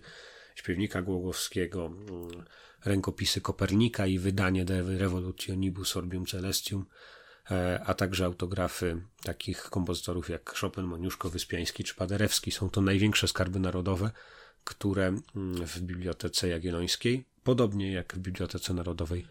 [0.55, 2.45] śpiewnika Głogowskiego, mm,
[2.85, 6.87] rękopisy Kopernika i wydanie De Revolutionibus Orbium Celestium,
[7.51, 12.51] e, a także autografy takich kompozytorów jak Chopin, Moniuszko, Wyspiański czy Paderewski.
[12.51, 14.11] Są to największe skarby narodowe,
[14.65, 19.27] które mm, w Bibliotece Jagiellońskiej, podobnie jak w Bibliotece Narodowej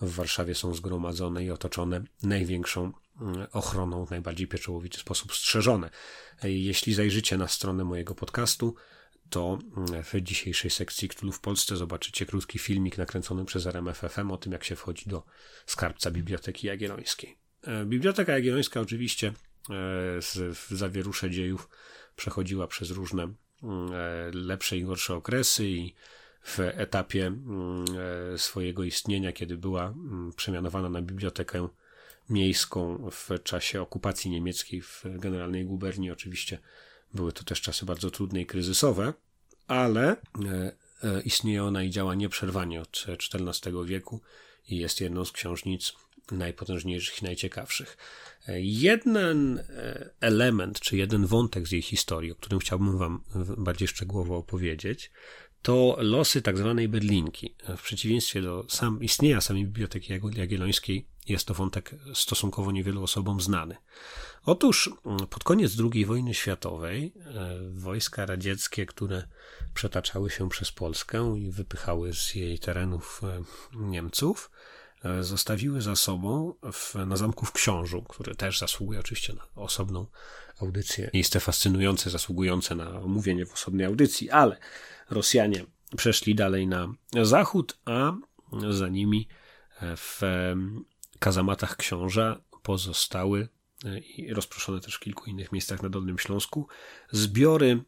[0.00, 5.90] w Warszawie są zgromadzone i otoczone największą mm, ochroną, w najbardziej pieczołowity sposób strzeżone.
[6.42, 8.74] Jeśli zajrzycie na stronę mojego podcastu,
[9.30, 9.58] to
[10.12, 14.64] w dzisiejszej sekcji Ktulu w Polsce zobaczycie krótki filmik nakręcony przez RMFFM o tym, jak
[14.64, 15.22] się wchodzi do
[15.66, 17.38] skarbca Biblioteki Jagiellońskiej.
[17.62, 19.32] E, Biblioteka Jagiellońska oczywiście
[20.54, 21.68] w zawierusze dziejów
[22.16, 23.34] przechodziła przez różne
[24.32, 25.94] lepsze i gorsze okresy i
[26.44, 27.32] w etapie
[28.36, 29.94] swojego istnienia, kiedy była
[30.36, 31.68] przemianowana na bibliotekę
[32.30, 36.10] miejską w czasie okupacji niemieckiej w generalnej guberni.
[36.10, 36.58] Oczywiście
[37.14, 39.12] były to też czasy bardzo trudne i kryzysowe,
[39.66, 40.16] ale e,
[41.02, 44.20] e, istnieje ona i działa nieprzerwanie od XIV wieku
[44.68, 45.92] i jest jedną z książnic
[46.30, 47.96] najpotężniejszych i najciekawszych.
[48.48, 49.60] E, jeden
[50.20, 53.20] element, czy jeden wątek z jej historii, o którym chciałbym Wam
[53.56, 55.10] bardziej szczegółowo opowiedzieć,
[55.64, 57.54] to losy tak zwanej Berlinki.
[57.76, 63.76] W przeciwieństwie do sam, istnienia samej Biblioteki Jagiellońskiej, jest to wątek stosunkowo niewielu osobom znany.
[64.44, 69.28] Otóż mm, pod koniec II wojny światowej e, wojska radzieckie, które
[69.74, 73.42] przetaczały się przez Polskę i wypychały z jej terenów e,
[73.76, 74.50] Niemców,
[75.04, 80.06] e, zostawiły za sobą w, na zamku w Książu, który też zasługuje oczywiście na osobną
[80.60, 81.10] audycję.
[81.14, 84.58] Miejsce fascynujące, zasługujące na omówienie w osobnej audycji, ale
[85.10, 85.64] Rosjanie
[85.96, 88.12] przeszli dalej na zachód, a
[88.70, 89.28] za nimi
[89.96, 90.20] w
[91.18, 93.48] kazamatach książa pozostały
[93.84, 96.68] e, i rozproszone też w kilku innych miejscach na Dolnym Śląsku
[97.10, 97.84] zbiory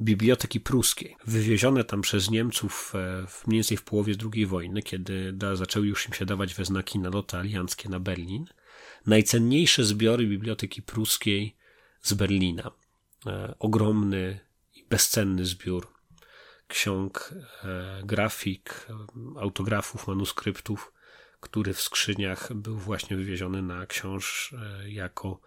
[0.00, 5.32] Biblioteki Pruskiej, wywiezione tam przez Niemców e, w, mniej więcej w połowie II wojny, kiedy
[5.32, 8.44] da, zaczęły już im się dawać we znaki naloty alianckie na Berlin.
[9.06, 11.56] Najcenniejsze zbiory Biblioteki Pruskiej
[12.02, 12.70] z Berlina.
[13.26, 14.40] E, ogromny
[14.74, 15.92] i bezcenny zbiór
[16.72, 18.86] ksiąg, e, grafik,
[19.36, 20.92] autografów, manuskryptów,
[21.40, 25.40] który w skrzyniach był właśnie wywieziony na książ e, jako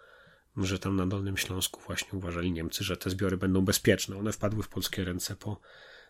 [0.58, 4.18] że tam na Dolnym Śląsku właśnie uważali Niemcy, że te zbiory będą bezpieczne.
[4.18, 5.60] One wpadły w polskie ręce po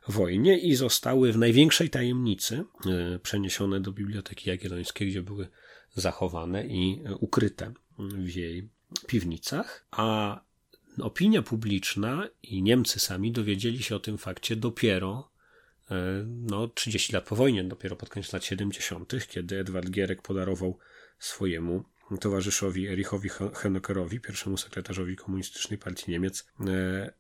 [0.08, 5.47] wojnie i zostały w największej tajemnicy e, przeniesione do Biblioteki Jagiellońskiej, gdzie były
[5.95, 8.69] zachowane i ukryte w jej
[9.08, 10.39] piwnicach, a
[11.02, 15.36] opinia publiczna i Niemcy sami dowiedzieli się o tym fakcie dopiero
[15.92, 20.78] E, no, 30 lat po wojnie, dopiero pod koniec lat 70., kiedy Edward Gierek podarował
[21.20, 21.84] swojemu
[22.20, 27.14] towarzyszowi Erichowi Honeckerowi, pierwszemu sekretarzowi Komunistycznej Partii Niemiec, e,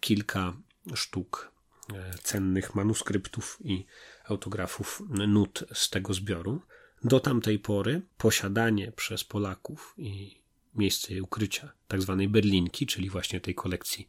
[0.00, 0.56] kilka
[0.94, 1.52] sztuk
[1.94, 3.86] e, cennych manuskryptów i
[4.24, 6.62] autografów nut z tego zbioru.
[7.04, 10.37] Do tamtej pory posiadanie przez Polaków i
[10.74, 14.08] miejsce ukrycia, tak zwanej Berlinki, czyli właśnie tej kolekcji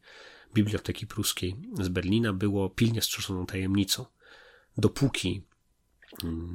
[0.53, 4.05] Biblioteki Pruskiej z Berlina było pilnie strzeżoną tajemnicą.
[4.77, 5.43] Dopóki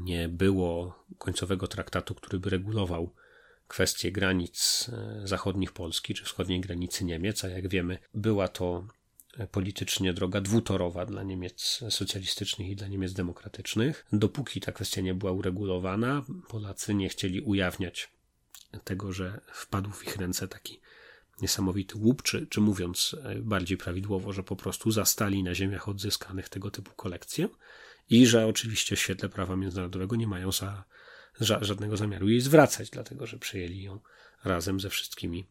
[0.02, 3.14] nie było końcowego traktatu, który by regulował
[3.68, 8.86] kwestie granic e, zachodnich Polski czy wschodniej granicy Niemiec, a jak wiemy, była to
[9.50, 14.06] politycznie droga dwutorowa dla Niemiec socjalistycznych i dla Niemiec demokratycznych.
[14.12, 18.08] Dopóki ta kwestia nie była uregulowana, Polacy nie chcieli ujawniać
[18.84, 20.80] tego, że wpadł w ich ręce taki
[21.42, 26.48] niesamowity łup, czy, czy mówiąc e, bardziej prawidłowo, że po prostu zastali na ziemiach odzyskanych
[26.48, 27.48] tego typu kolekcje
[28.10, 30.84] i że oczywiście w świetle prawa międzynarodowego nie mają za,
[31.40, 34.00] żadnego zamiaru jej zwracać, dlatego że przejęli ją
[34.44, 35.46] razem ze wszystkimi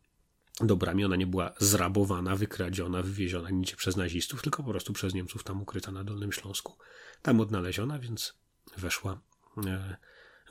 [0.62, 1.06] dobrami.
[1.06, 5.62] Ona nie była zrabowana, wykradziona, wywieziona nigdzie przez nazistów, tylko po prostu przez Niemców tam
[5.62, 6.78] ukryta na Dolnym Śląsku.
[7.22, 8.34] Tam odnaleziona, więc
[8.78, 9.22] weszła
[9.68, 9.98] e,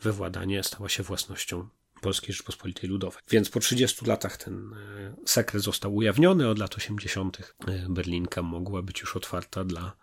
[0.02, 1.68] we władanie, stała się własnością
[2.02, 3.22] Polskiej Rzeczpospolitej Ludowej.
[3.30, 6.48] Więc po 30 latach ten e, sekret został ujawniony.
[6.48, 7.54] Od lat 80.
[7.66, 9.96] E, Berlinka mogła być już otwarta dla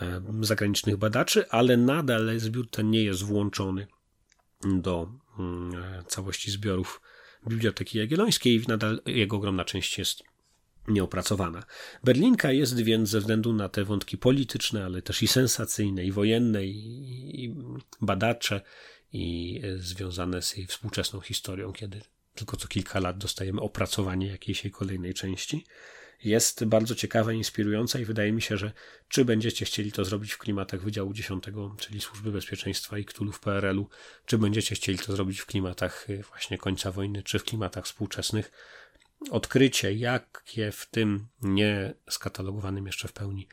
[0.00, 3.86] e, zagranicznych badaczy, ale nadal zbiór ten nie jest włączony
[4.64, 7.00] do mm, całości zbiorów
[7.48, 10.22] Biblioteki Jagiellońskiej i nadal jego ogromna część jest
[10.88, 11.62] nieopracowana.
[12.04, 16.66] Berlinka jest więc ze względu na te wątki polityczne, ale też i sensacyjne, i wojenne,
[16.66, 17.54] i, i
[18.00, 18.60] badacze,
[19.12, 22.00] i e, związane z jej współczesną historią, kiedy
[22.34, 25.64] tylko co kilka lat dostajemy opracowanie jakiejś jej kolejnej części.
[26.24, 28.72] Jest bardzo ciekawa, inspirująca i wydaje mi się, że
[29.08, 31.44] czy będziecie chcieli to zrobić w klimatach Wydziału 10,
[31.78, 33.88] czyli Służby Bezpieczeństwa i Ktulu w PRL-u,
[34.26, 38.52] czy będziecie chcieli to zrobić w klimatach e, właśnie końca wojny, czy w klimatach współczesnych,
[39.30, 43.48] odkrycie, jakie w tym nie skatalogowanym jeszcze w pełni,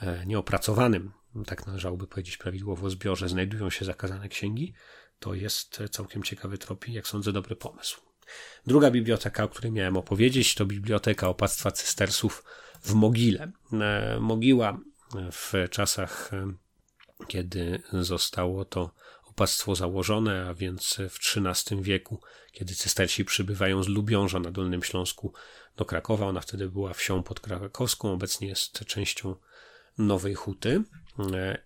[0.00, 1.12] e, nieopracowanym
[1.46, 4.74] tak należałoby powiedzieć prawidłowo, zbiorze znajdują się zakazane księgi,
[5.18, 8.00] to jest całkiem ciekawy trop i, jak sądzę, dobry pomysł.
[8.66, 12.44] Druga biblioteka, o której miałem opowiedzieć, to biblioteka opactwa cystersów
[12.82, 13.52] w Mogile.
[13.72, 14.78] E, mogiła
[15.32, 16.52] w czasach, e,
[17.26, 22.20] kiedy zostało to opactwo założone, a więc w XIII wieku,
[22.52, 25.32] kiedy cystersi przybywają z Lubiąża na Dolnym Śląsku
[25.76, 26.26] do Krakowa.
[26.26, 29.36] Ona wtedy była wsią podkrakowską, obecnie jest częścią
[29.98, 30.82] Nowej Huty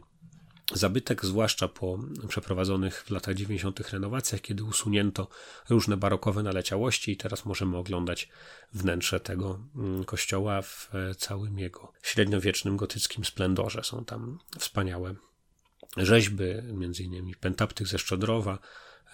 [0.74, 3.80] zabytek, zwłaszcza po przeprowadzonych w latach 90.
[3.80, 5.28] renowacjach, kiedy usunięto
[5.70, 8.30] różne barokowe naleciałości i teraz możemy oglądać
[8.74, 13.84] wnętrze tego mm, kościoła w całym jego średniowiecznym gotyckim splendorze.
[13.84, 15.16] Są tam wspaniałe
[15.98, 18.60] rzeźby, między innymi pentaptyk ze Szczodrowa,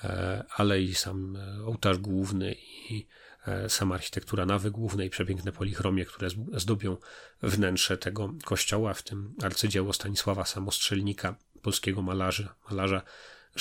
[0.03, 2.55] e, ale i sam e, ołtarz główny
[2.89, 3.20] i e,
[3.67, 6.97] sama architektura nawy głównej, przepiękne polichromie, które zdobią
[7.43, 13.01] wnętrze tego kościoła, w tym arcydzieło Stanisława Samostrzelnika, polskiego malarza, malarza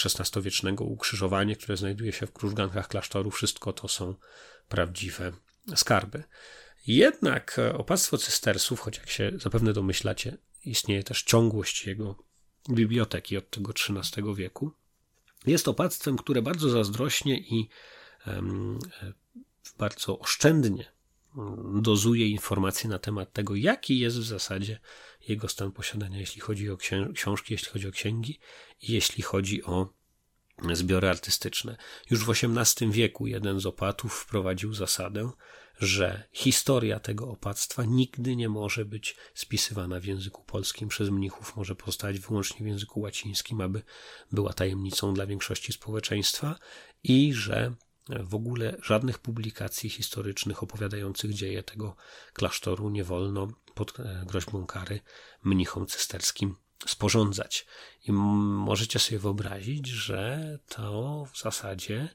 [0.04, 3.30] XVI-wiecznego ukrzyżowanie, które znajduje się w krużgankach klasztoru.
[3.30, 4.14] Wszystko to są
[4.68, 5.32] prawdziwe
[5.76, 6.22] skarby.
[6.86, 12.24] Jednak opactwo cystersów, choć jak się zapewne domyślacie, istnieje też ciągłość jego
[12.70, 14.72] biblioteki od tego XIII wieku,
[15.46, 17.68] jest opactwem, które bardzo zazdrośnie i
[18.26, 18.78] um,
[19.78, 20.92] bardzo oszczędnie
[21.74, 24.80] dozuje informacje na temat tego, jaki jest w zasadzie
[25.28, 26.76] jego stan posiadania, jeśli chodzi o
[27.14, 28.38] książki, jeśli chodzi o księgi
[28.82, 29.92] i jeśli chodzi o
[30.72, 31.76] zbiory artystyczne.
[32.10, 35.30] Już w XVIII wieku jeden z opatów wprowadził zasadę,
[35.78, 41.74] że historia tego opactwa nigdy nie może być spisywana w języku polskim przez mnichów, może
[41.74, 43.82] powstać wyłącznie w języku łacińskim, aby
[44.32, 46.58] była tajemnicą dla większości społeczeństwa
[47.04, 47.74] i że
[48.08, 51.96] w ogóle żadnych publikacji historycznych opowiadających dzieje tego
[52.32, 55.00] klasztoru nie wolno pod e, groźbą kary
[55.44, 57.66] mnichom cysterskim sporządzać.
[58.04, 62.08] I możecie sobie wyobrazić, że to w zasadzie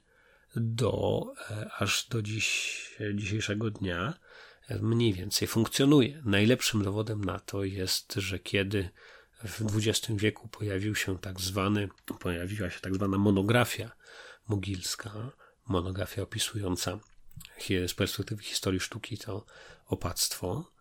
[0.56, 2.80] do, e, aż do dziś,
[3.16, 4.14] dzisiejszego dnia
[4.68, 6.22] e, mniej więcej funkcjonuje.
[6.26, 8.90] Najlepszym dowodem na to jest, że kiedy
[9.44, 13.92] w XX wieku pojawił się tak zwany, pojawiła się tak zwana monografia
[14.48, 15.32] mogilska,
[15.68, 17.00] monografia opisująca
[17.88, 19.46] z perspektywy historii sztuki to
[19.88, 20.72] opactwo,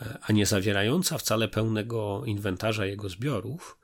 [0.00, 3.78] e, a nie zawierająca wcale pełnego inwentarza jego zbiorów,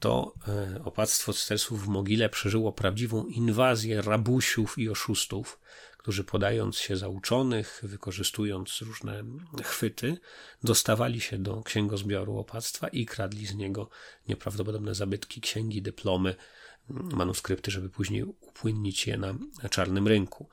[0.00, 5.60] to e, opactwo cystersów w mogile przeżyło prawdziwą inwazję rabusiów i oszustów,
[5.98, 9.24] którzy podając się za uczonych, wykorzystując różne
[9.62, 10.16] chwyty,
[10.62, 13.88] dostawali się do księgozbioru opactwa i kradli z niego
[14.28, 16.34] nieprawdopodobne zabytki, księgi, dyplomy,
[16.88, 19.34] manuskrypty, żeby później upłynnić je na
[19.70, 20.48] czarnym rynku.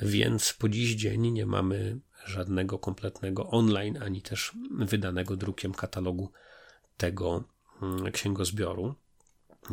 [0.00, 6.32] Więc po dziś dzień nie mamy żadnego kompletnego online, ani też wydanego drukiem katalogu
[6.96, 7.44] tego
[7.82, 8.94] mm, księgozbioru,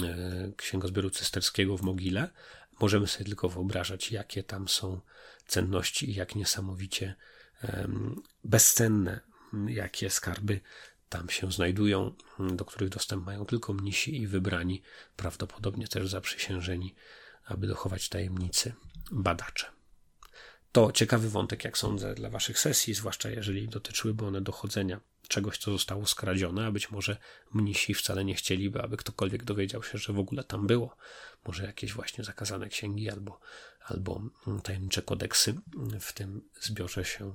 [0.04, 2.30] e, księgozbioru cysterskiego w Mogile.
[2.82, 5.02] Możemy sobie tylko wyobrażać, jakie tam są
[5.48, 7.16] cenności i jak niesamowicie
[8.44, 9.20] bezcenne,
[9.68, 10.60] jakie skarby
[11.10, 14.82] tam się znajdują, do których dostęp mają tylko mnisi i wybrani,
[15.16, 16.96] prawdopodobnie też zaprzysiężeni,
[17.46, 18.74] aby dochować tajemnicy
[19.12, 19.66] badacze.
[20.72, 25.72] To ciekawy wątek, jak sądzę, dla Waszych sesji, zwłaszcza jeżeli dotyczyłyby one dochodzenia czegoś, co
[25.72, 27.18] zostało skradzione, a być może
[27.54, 30.96] mnisi wcale nie chcieliby, aby ktokolwiek dowiedział się, że w ogóle tam było.
[31.48, 33.40] Może jakieś właśnie zakazane księgi albo,
[33.86, 34.22] albo
[34.64, 35.56] tajemnicze kodeksy
[36.00, 37.34] w tym zbiorze się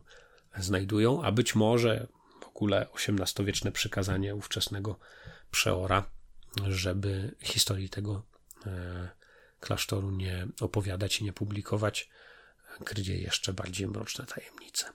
[0.59, 2.07] znajdują, a być może
[2.55, 4.99] ogóle XVIII-wieczne przykazanie ówczesnego
[5.51, 6.11] przeora,
[6.69, 8.27] żeby historii tego
[8.67, 9.09] e,
[9.61, 12.11] klasztoru nie opowiadać i nie publikować,
[12.85, 14.87] kryje jeszcze bardziej mroczne tajemnice.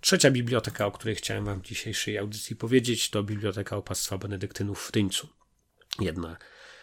[0.00, 4.92] Trzecia biblioteka, o której chciałem Wam w dzisiejszej audycji powiedzieć, to Biblioteka Opactwa Benedyktynów w
[4.92, 5.28] Tyńcu.
[6.00, 6.36] Jedna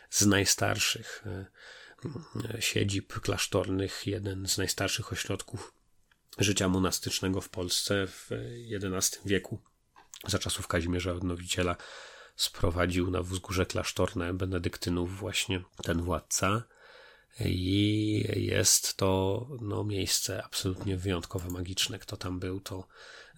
[0.10, 5.74] z najstarszych e, siedzib klasztornych, jeden z najstarszych ośrodków
[6.38, 8.30] życia monastycznego w Polsce w
[8.72, 9.62] XI wieku
[10.28, 11.76] za czasów Kazimierza Odnowiciela
[12.36, 16.64] sprowadził na wzgórze klasztorne benedyktynów właśnie ten władca.
[17.40, 22.00] I jest to no, miejsce absolutnie wyjątkowe, magiczne.
[22.00, 22.88] Kto tam był, to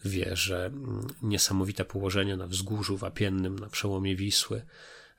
[0.06, 0.72] wie, że
[1.22, 4.66] niesamowite położenie na wzgórzu wapiennym na przełomie Wisły,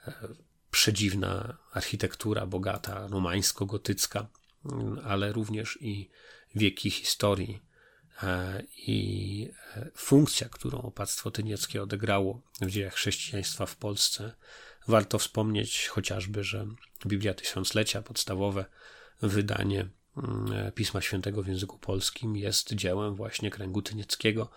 [0.06, 0.28] e,
[0.70, 4.26] przedziwna architektura, bogata, romańsko-gotycka,
[5.04, 6.10] ale również i
[6.54, 7.65] wieki historii
[8.76, 14.32] i e, funkcja, którą opactwo tynieckie odegrało w dziejach chrześcijaństwa w Polsce.
[14.88, 16.66] Warto wspomnieć chociażby, że
[17.06, 18.64] Biblia Tysiąclecia, podstawowe
[19.22, 24.50] wydanie mm, e, Pisma Świętego w języku polskim jest dziełem właśnie kręgu tynieckiego,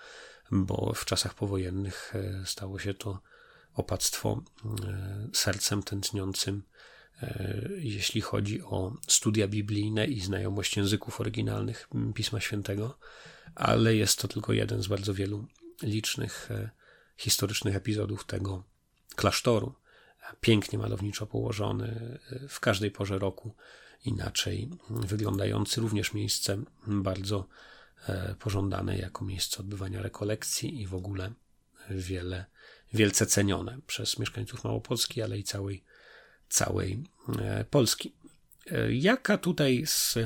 [0.51, 2.14] bo w czasach powojennych
[2.45, 3.22] stało się to
[3.74, 4.43] opactwo
[5.34, 6.64] sercem tętniącym,
[7.78, 12.97] jeśli chodzi o studia biblijne i znajomość języków oryginalnych Pisma Świętego
[13.56, 15.47] ale jest to tylko jeden z bardzo wielu
[15.82, 16.50] licznych
[17.18, 18.64] historycznych epizodów tego
[19.16, 19.76] klasztoru.
[20.41, 22.20] Pięknie malowniczo położony,
[22.50, 23.56] w każdej porze roku
[24.06, 27.47] inaczej wyglądający, również miejsce bardzo
[28.39, 31.34] pożądane jako miejsce odbywania rekolekcji i w ogóle
[31.89, 32.45] wiele,
[32.93, 35.84] wielce cenione przez mieszkańców Małopolski, ale i całej,
[36.50, 37.04] całej
[37.70, 38.16] Polski.
[38.89, 40.18] Jaka tutaj z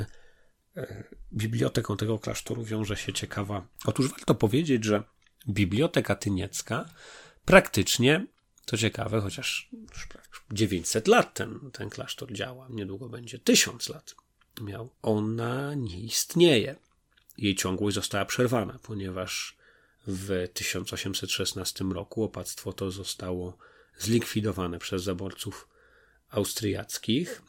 [1.34, 3.67] biblioteką tego klasztoru wiąże się ciekawa.
[3.86, 5.03] Otóż warto powiedzieć, że
[5.47, 6.86] Biblioteka Tyniecka
[7.45, 8.27] praktycznie,
[8.65, 9.69] to ciekawe, chociaż
[10.51, 14.15] 900 lat ten, ten klasztor działa, niedługo będzie 1000 lat
[14.61, 14.89] miał.
[15.01, 16.75] Ona nie istnieje.
[17.38, 19.57] Jej ciągłość została przerwana, ponieważ
[20.07, 23.57] w 1816 roku opactwo to zostało
[23.97, 25.67] zlikwidowane przez zaborców
[26.29, 27.41] austriackich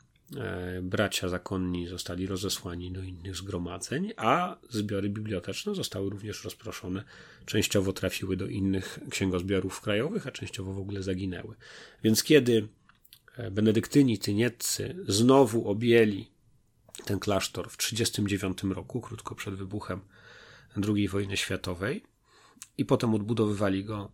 [0.83, 7.05] bracia zakonni zostali rozesłani do innych zgromadzeń, a zbiory biblioteczne zostały również rozproszone.
[7.47, 11.55] Częściowo trafiły do innych księgozbiorów krajowych, a częściowo w ogóle zaginęły.
[12.05, 12.69] Więc kiedy
[13.37, 16.31] e, benedyktyni tynieccy znowu objęli
[17.05, 20.01] ten klasztor w 1939 roku, krótko przed wybuchem
[20.89, 22.03] II wojny światowej,
[22.79, 24.13] i potem odbudowywali go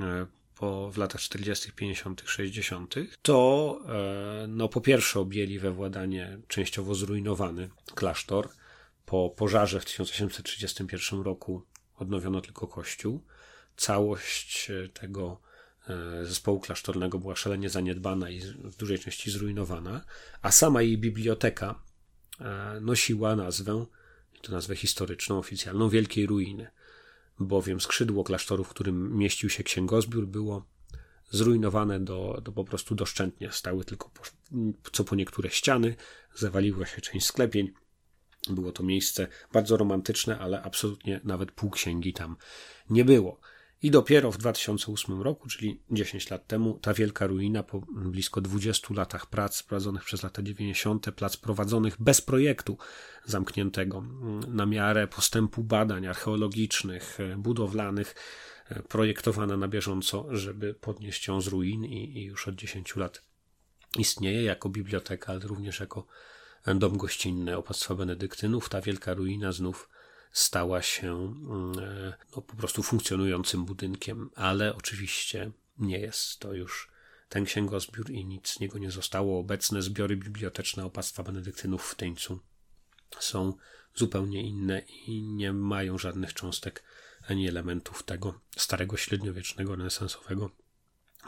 [0.00, 0.26] e,
[0.62, 6.94] po, w latach 40., 50., 60., to e, no, po pierwsze objęli we władanie częściowo
[6.94, 8.48] zrujnowany klasztor.
[9.06, 11.62] Po pożarze w 1831 roku
[11.96, 13.24] odnowiono tylko kościół.
[13.76, 15.40] Całość e, tego
[15.88, 20.04] e, zespołu klasztornego była szalenie zaniedbana i w dużej części zrujnowana,
[20.42, 21.82] a sama jej biblioteka
[22.80, 23.86] nosiła nazwę,
[24.42, 26.70] to nazwę historyczną, oficjalną, Wielkiej Ruiny
[27.46, 30.66] bowiem skrzydło klasztoru, w którym mieścił się księgozbiór, było
[31.30, 33.52] zrujnowane do, do po prostu doszczętnie.
[33.52, 34.22] Stały tylko po,
[34.92, 35.94] co po niektóre ściany,
[36.34, 37.72] zawaliła się część sklepień.
[38.50, 42.36] Było to miejsce bardzo romantyczne, ale absolutnie nawet pół księgi tam
[42.90, 43.40] nie było.
[43.82, 48.94] I dopiero w 2008 roku, czyli 10 lat temu, ta wielka ruina po blisko 20
[48.94, 52.78] latach prac prowadzonych przez lata 90., plac prowadzonych bez projektu
[53.24, 54.04] zamkniętego
[54.48, 58.14] na miarę postępu badań archeologicznych, e, budowlanych,
[58.68, 63.22] e, projektowana na bieżąco, żeby podnieść ją z ruin i, i już od 10 lat
[63.98, 66.06] istnieje jako biblioteka, ale również jako
[66.74, 68.68] dom gościnny opactwa benedyktynów.
[68.68, 69.88] Ta wielka ruina znów
[70.32, 76.92] stała się mm, e, no, po prostu funkcjonującym budynkiem, ale oczywiście nie jest to już
[77.28, 79.38] ten księgozbiór i nic z niego nie zostało.
[79.38, 82.40] Obecne zbiory biblioteczne opactwa benedyktynów w Tyńcu
[83.18, 83.52] są
[83.94, 86.82] zupełnie inne i nie mają żadnych cząstek
[87.28, 90.50] ani elementów tego starego średniowiecznego, renesansowego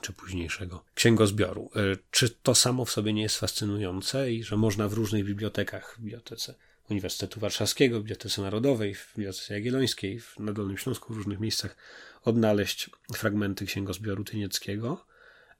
[0.00, 1.70] czy późniejszego księgozbioru.
[1.76, 5.96] E, czy to samo w sobie nie jest fascynujące i że można w różnych bibliotekach,
[5.98, 6.54] bibliotece
[6.90, 11.76] Uniwersytetu Warszawskiego, Bibliotece Narodowej, w Bibliotece Jagiellońskiej, na Dolnym Śląsku, w różnych miejscach
[12.24, 15.06] odnaleźć fragmenty księgozbioru tynieckiego,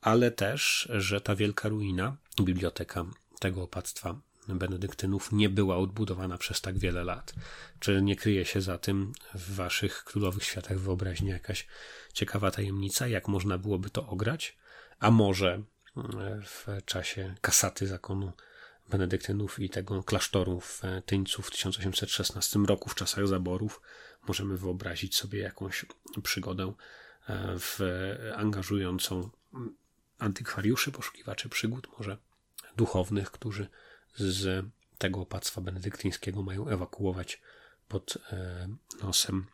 [0.01, 3.05] ale też, że ta wielka ruina, biblioteka
[3.41, 7.35] tego opactwa benedyktynów nie była odbudowana przez tak wiele lat.
[7.81, 11.66] Czy nie kryje się za tym w waszych królowych światach wyobraźni jakaś
[12.12, 14.57] ciekawa tajemnica, jak można byłoby to ograć?
[14.99, 15.62] A może
[16.43, 18.33] w czasie kasaty zakonu
[18.91, 23.80] benedyktynów i tego klasztoru w Tyńcu w 1816 roku, w czasach zaborów,
[24.28, 25.87] możemy wyobrazić sobie jakąś
[26.22, 26.72] przygodę
[27.28, 27.80] e, w
[28.37, 29.30] angażującą
[30.18, 32.18] antykwariuszy, poszukiwaczy przygód, może
[32.76, 33.68] duchownych, którzy
[34.16, 34.66] z
[34.99, 37.41] tego opactwa benedyktyńskiego mają ewakuować
[37.89, 38.68] pod e,
[39.03, 39.47] nosem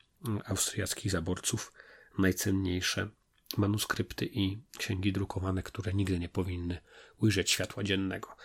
[0.45, 1.73] austriackich zaborców
[2.19, 3.09] najcenniejsze
[3.57, 6.81] manuskrypty i księgi drukowane, które nigdy nie powinny
[7.19, 8.37] ujrzeć światła dziennego.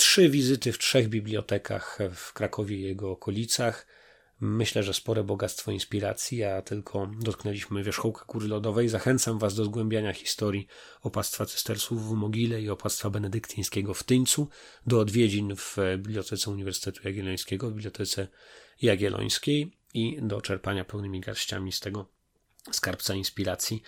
[0.00, 3.86] Trzy wizyty w trzech bibliotekach w Krakowie i jego okolicach.
[4.40, 8.88] Myślę, że spore bogactwo inspiracji, a tylko dotknęliśmy wierzchołka góry lodowej.
[8.88, 10.66] Zachęcam Was do zgłębiania historii
[11.02, 14.48] opactwa cystersów w Mogile i opactwa benedyktyńskiego w Tyńcu,
[14.86, 18.28] do odwiedzin w Bibliotece Uniwersytetu Jagiellońskiego, w Bibliotece
[18.82, 22.06] Jagiellońskiej i do czerpania pełnymi garściami z tego
[22.72, 23.82] skarbca inspiracji,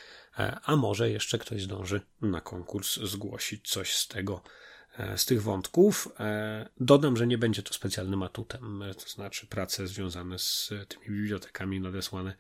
[0.65, 4.72] a może jeszcze ktoś zdąży na konkurs zgłosić coś z tego E,
[5.17, 6.09] z tych wątków.
[6.21, 11.07] E, dodam, że nie będzie to specjalnym atutem, e, to znaczy prace związane z tymi
[11.07, 12.35] bibliotekami nadesłane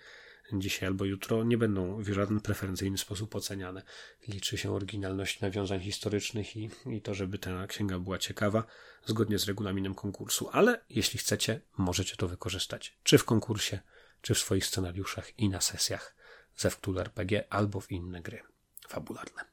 [0.53, 3.83] dzisiaj albo jutro nie będą w żaden preferencyjny sposób oceniane.
[4.29, 8.65] Liczy się oryginalność nawiązań historycznych i, i to, żeby ta księga była ciekawa,
[9.07, 13.81] zgodnie z regulaminem konkursu, ale jeśli chcecie, możecie to wykorzystać, czy w konkursie,
[14.23, 16.15] czy w swoich scenariuszach i na sesjach
[16.57, 18.43] ze Wktul RPG albo w inne gry
[18.89, 19.45] fabularne.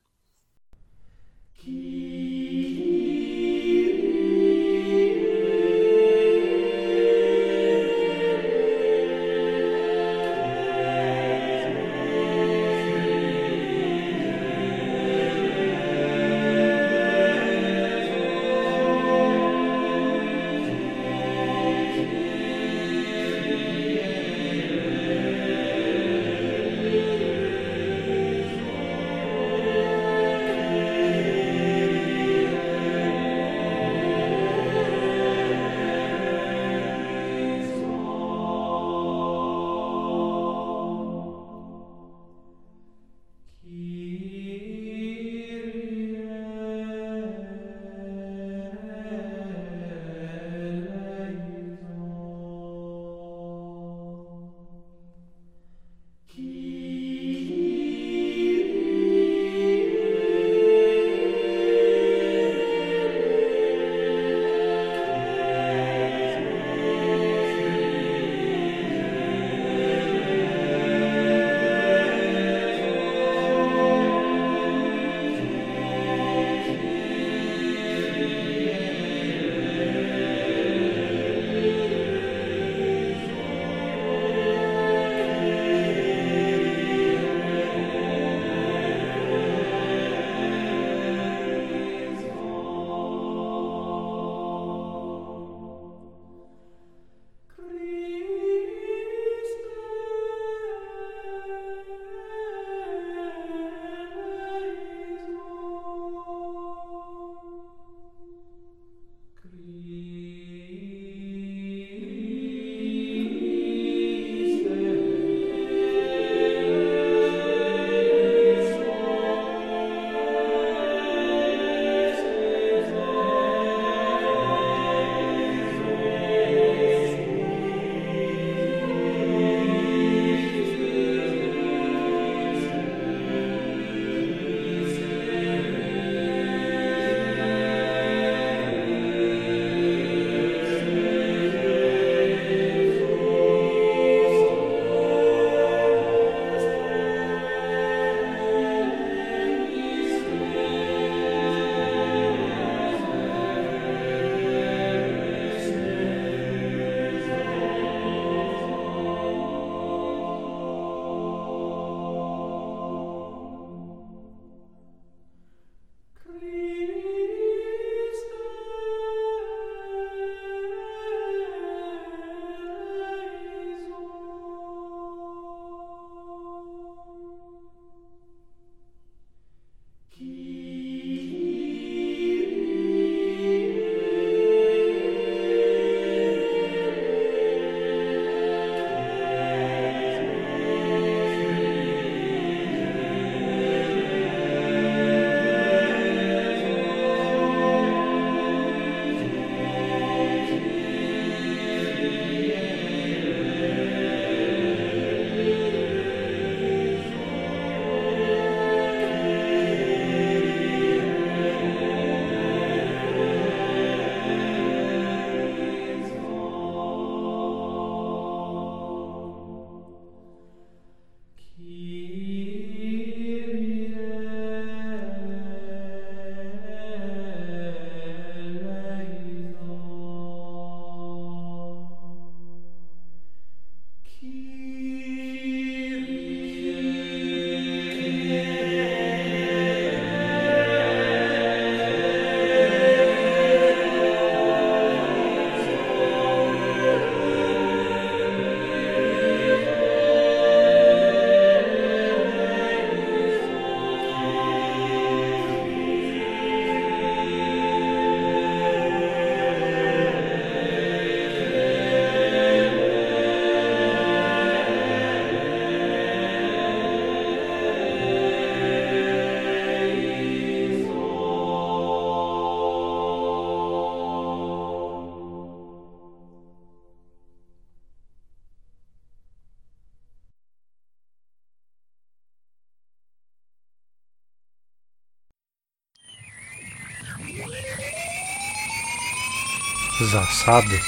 [290.12, 290.80] Zasady.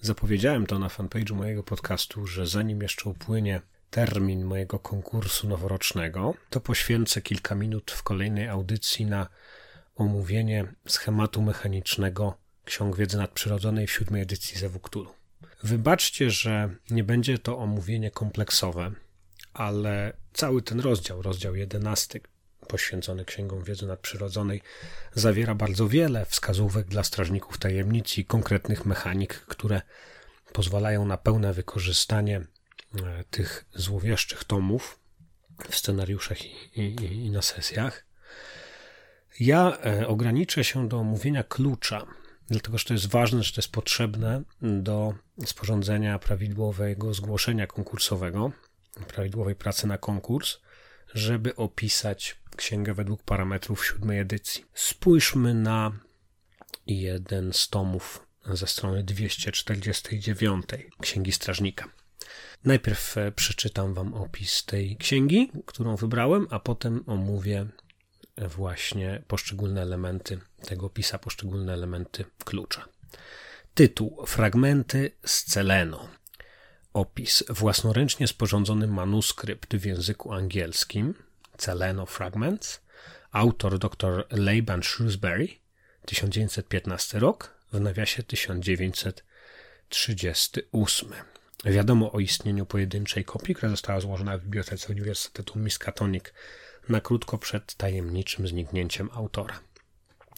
[0.00, 3.60] Zapowiedziałem to na fanpage'u mojego podcastu, że zanim jeszcze upłynie
[3.90, 9.26] termin mojego konkursu noworocznego, to poświęcę kilka minut w kolejnej audycji na
[9.96, 15.14] omówienie schematu mechanicznego Ksiąg Wiedzy Nadprzyrodzonej w siódmej edycji Zewuktulu.
[15.62, 18.92] Wybaczcie, że nie będzie to omówienie kompleksowe,
[19.54, 22.20] ale cały ten rozdział, rozdział jedenasty,
[22.66, 24.62] poświęcony Księgom Wiedzy Nadprzyrodzonej,
[25.14, 29.82] zawiera bardzo wiele wskazówek dla strażników tajemnic i konkretnych mechanik, które
[30.52, 34.98] pozwalają na pełne wykorzystanie e, tych złowieszczych tomów
[35.70, 38.06] w scenariuszach i, i, i na sesjach.
[39.40, 42.06] Ja e, ograniczę się do omówienia klucza,
[42.48, 45.14] dlatego że to jest ważne, że to jest potrzebne do
[45.46, 48.52] sporządzenia prawidłowego zgłoszenia konkursowego,
[49.08, 50.58] prawidłowej pracy na konkurs,
[51.16, 54.64] żeby opisać księgę według parametrów siódmej edycji.
[54.74, 55.92] Spójrzmy na
[56.86, 60.64] jeden z tomów ze strony 249
[61.00, 61.88] Księgi Strażnika.
[62.64, 67.66] Najpierw e, przeczytam Wam opis tej księgi, którą wybrałem, a potem omówię
[68.38, 72.88] właśnie poszczególne elementy tego opisa, poszczególne elementy klucza.
[73.74, 76.08] Tytuł: Fragmenty z Celeno.
[76.96, 81.14] Opis: własnoręcznie sporządzony manuskrypt w języku angielskim
[81.56, 82.80] Celeno Fragments.
[83.32, 85.48] Autor dr Laban Shrewsbury,
[86.06, 91.12] 1915 rok, w nawiasie 1938.
[91.64, 96.24] Wiadomo o istnieniu pojedynczej kopii, która została złożona w Bibliotece Uniwersytetu Miskatonic
[96.88, 99.60] na krótko przed tajemniczym zniknięciem autora.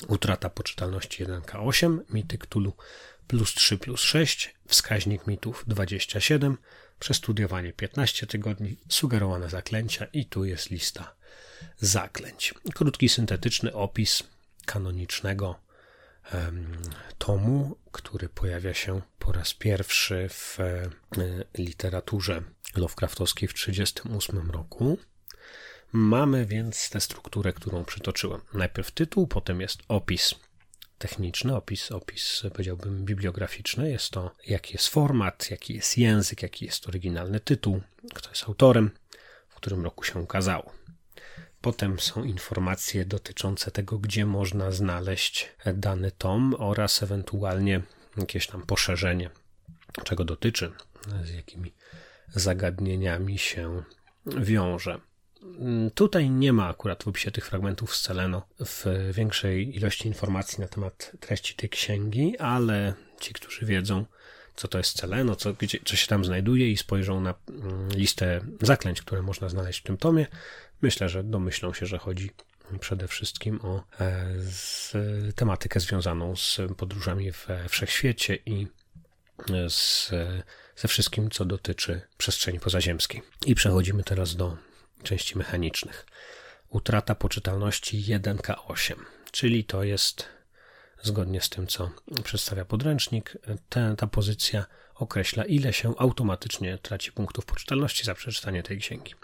[0.08, 2.72] Utrata poczytalności 1K8, mity Cthulhu
[3.28, 6.58] plus 3 plus 6, wskaźnik mitów 27,
[6.98, 11.14] przestudiowanie 15 tygodni, sugerowane zaklęcia i tu jest lista
[11.78, 12.54] zaklęć.
[12.74, 14.22] Krótki, syntetyczny opis
[14.66, 15.68] kanonicznego
[17.18, 20.90] tomu, który pojawia się po raz pierwszy w e,
[21.58, 22.42] literaturze
[22.76, 24.98] Lovecraftowskiej w 1938 roku.
[25.92, 28.40] Mamy więc tę strukturę, którą przytoczyłem.
[28.54, 30.34] Najpierw tytuł, potem jest opis
[30.98, 33.90] techniczny, opis, opis powiedziałbym bibliograficzny.
[33.90, 37.80] Jest to, jaki jest format, jaki jest język, jaki jest oryginalny tytuł,
[38.14, 38.90] kto jest autorem,
[39.48, 40.72] w którym roku się ukazało.
[41.60, 47.82] Potem są informacje dotyczące tego, gdzie można znaleźć dany tom oraz ewentualnie
[48.16, 49.30] jakieś tam poszerzenie,
[50.04, 50.72] czego dotyczy,
[51.24, 51.74] z jakimi
[52.28, 53.82] zagadnieniami się
[54.26, 55.00] wiąże.
[55.94, 60.68] Tutaj nie ma akurat w opisie tych fragmentów z Celeno w większej ilości informacji na
[60.68, 64.04] temat treści tej księgi, ale ci, którzy wiedzą,
[64.56, 68.40] co to jest Celeno, co, gdzie, co się tam znajduje i spojrzą na mm, listę
[68.62, 70.26] zaklęć, które można znaleźć w tym tomie,
[70.82, 72.30] myślę, że domyślą się, że chodzi
[72.80, 74.92] przede wszystkim o e, z,
[75.34, 78.66] tematykę związaną z podróżami we wszechświecie i
[79.68, 80.10] z,
[80.76, 83.22] ze wszystkim, co dotyczy przestrzeni pozaziemskiej.
[83.46, 84.56] I przechodzimy teraz do
[85.02, 86.06] części mechanicznych.
[86.68, 88.94] Utrata poczytalności 1K8,
[89.30, 90.26] czyli to jest
[91.02, 91.90] zgodnie z tym, co
[92.24, 93.36] przedstawia podręcznik,
[93.68, 99.14] ta, ta pozycja określa, ile się automatycznie traci punktów poczytalności za przeczytanie tej księgi.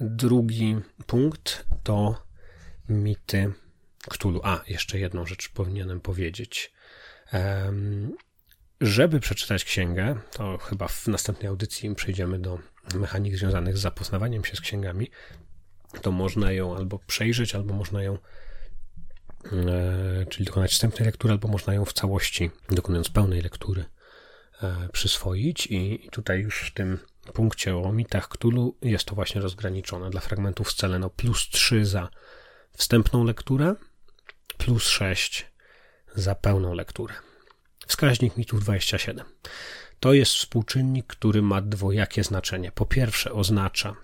[0.00, 2.22] Drugi punkt to
[2.88, 3.52] mity
[4.10, 4.40] Cthulhu.
[4.44, 6.72] A, jeszcze jedną rzecz powinienem powiedzieć.
[7.32, 8.16] Um,
[8.80, 12.58] żeby przeczytać księgę, to chyba w następnej audycji przejdziemy do
[12.94, 15.10] mechanik związanych z zapoznawaniem się z księgami,
[16.02, 18.18] to można ją albo przejrzeć, albo można ją,
[19.52, 23.84] e, czyli dokonać wstępnej lektury, albo można ją w całości, dokonując pełnej lektury,
[24.62, 25.66] e, przyswoić.
[25.66, 26.98] I, tutaj już w tym
[27.34, 30.10] punkcie o mitach Cthulhu jest to właśnie rozgraniczone.
[30.10, 32.08] Dla fragmentów z no plus 3 za
[32.76, 33.74] wstępną lekturę,
[34.58, 35.46] plus 6
[36.14, 37.14] za pełną lekturę.
[37.86, 39.26] Wskaźnik mitów 27.
[40.00, 42.72] To jest współczynnik, który ma dwojakie znaczenie.
[42.72, 43.96] Po pierwsze, oznacza,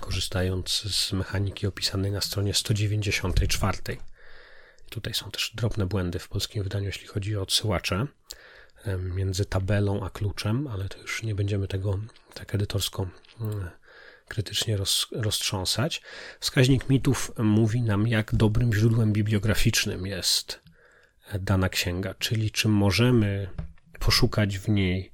[0.00, 3.78] korzystając z mechaniki opisanej na stronie 194,
[4.90, 8.06] tutaj są też drobne błędy w polskim wydaniu, jeśli chodzi o odsyłacze
[8.98, 11.98] między tabelą a kluczem, ale to już nie będziemy tego
[12.34, 13.08] tak edytorsko
[14.28, 16.02] krytycznie roz, roztrząsać.
[16.40, 20.60] Wskaźnik mitów mówi nam, jak dobrym źródłem bibliograficznym jest
[21.40, 23.48] dana księga, czyli czy możemy
[24.04, 25.12] poszukać w niej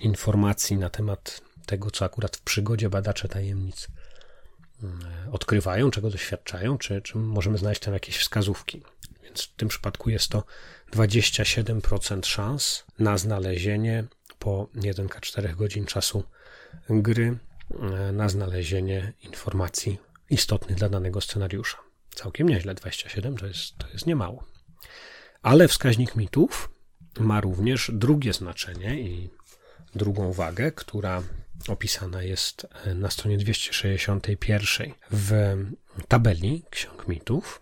[0.00, 3.88] informacji na temat tego, co akurat w przygodzie badacze tajemnic
[4.82, 5.00] mm,
[5.32, 8.82] odkrywają, czego doświadczają, czy, czy możemy znaleźć tam jakieś wskazówki.
[9.22, 10.44] Więc w tym przypadku jest to
[10.92, 14.04] 27% szans na znalezienie
[14.38, 16.24] po 1K4 godzin czasu
[16.90, 17.38] gry,
[17.70, 19.98] e, na znalezienie informacji
[20.30, 21.78] istotnych dla danego scenariusza.
[22.14, 24.44] Całkiem nieźle, 27 to jest, to jest niemało.
[25.42, 26.73] Ale wskaźnik mitów
[27.20, 29.30] ma również drugie znaczenie i
[29.94, 31.22] drugą wagę, która
[31.68, 35.56] opisana jest na stronie 261 w
[36.08, 37.60] tabeli ksiąg mitów,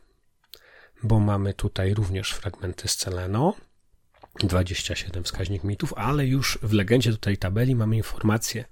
[1.02, 3.54] bo mamy tutaj również fragmenty z Celeno,
[4.40, 8.64] 27 wskaźnik mitów, ale już w legendzie do tej tabeli mamy informację,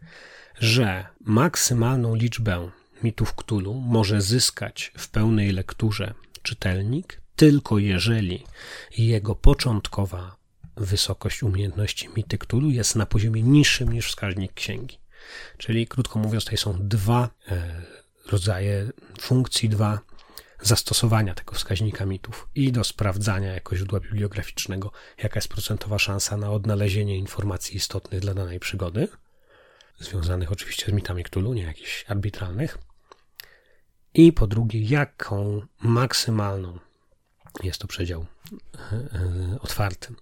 [0.58, 2.70] że maksymalną liczbę
[3.02, 8.44] mitów Cthulhu może zyskać w pełnej lekturze czytelnik tylko jeżeli
[8.98, 10.39] jego początkowa
[10.76, 14.98] wysokość umiejętności mity Cthulhu jest na poziomie niższym niż wskaźnik księgi.
[15.58, 17.82] Czyli krótko mówiąc, tutaj są dwa e,
[18.32, 18.90] rodzaje
[19.20, 20.00] funkcji, dwa
[20.62, 24.92] zastosowania tego wskaźnika mitów i do sprawdzania jako źródła bibliograficznego,
[25.22, 29.08] jaka jest procentowa szansa na odnalezienie informacji istotnych dla danej przygody,
[29.98, 32.78] związanych oczywiście z mitami Cthulhu, nie jakichś arbitralnych.
[34.14, 36.78] I po drugie, jaką maksymalną,
[37.62, 40.14] jest to przedział e, e, otwarty,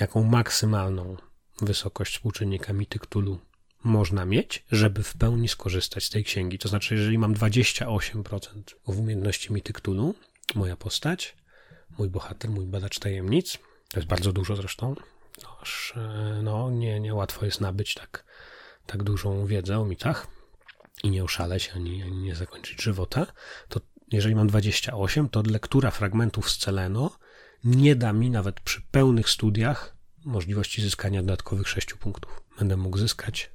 [0.00, 1.16] jaką maksymalną
[1.60, 3.38] wysokość współczynnika mity Cthulhu
[3.84, 6.58] można mieć, żeby w pełni skorzystać z tej księgi.
[6.58, 10.14] To znaczy, jeżeli mam 28% w umiejętności mity Cthulhu,
[10.54, 11.36] moja postać,
[11.98, 13.58] mój bohater, mój badacz tajemnic,
[13.92, 14.94] to jest bardzo dużo zresztą,
[15.62, 18.24] aż e, no, nie, nie łatwo jest nabyć tak,
[18.86, 20.26] tak dużą wiedzę o mitach
[21.02, 23.26] i nie oszaleć ani, ani nie zakończyć żywota,
[23.68, 23.80] to
[24.12, 27.18] jeżeli mam 28, to lektura fragmentów z Celeno
[27.64, 32.42] nie da mi nawet przy pełnych studiach możliwości zyskania dodatkowych 6 punktów.
[32.58, 33.50] Będę mógł zyskać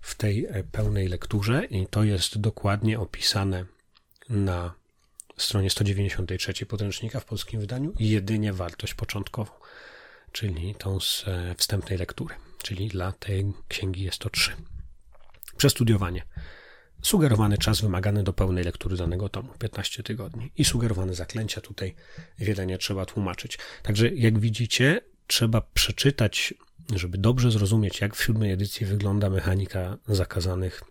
[0.00, 3.64] w tej e, pełnej lekturze i to jest dokładnie opisane
[4.28, 4.74] na
[5.36, 9.52] stronie 193 podręcznika w polskim wydaniu jedynie wartość początkową,
[10.32, 14.52] czyli tą z e, wstępnej lektury, czyli dla tej księgi jest to 3.
[15.56, 16.22] Przestudiowanie.
[17.02, 21.94] Sugerowany czas wymagany do pełnej lektury danego tomu 15 tygodni i sugerowane zaklęcia tutaj
[22.38, 23.58] wiele nie trzeba tłumaczyć.
[23.82, 26.54] Także jak widzicie, trzeba przeczytać
[26.94, 30.82] żeby dobrze zrozumieć, jak w siódmej edycji wygląda mechanika zakazanych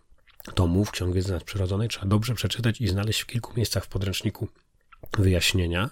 [0.56, 4.48] tomów Ksiąg Wiedzy Nadprzyrodzonej, trzeba dobrze przeczytać i znaleźć w kilku miejscach w podręczniku
[5.18, 5.90] wyjaśnienia,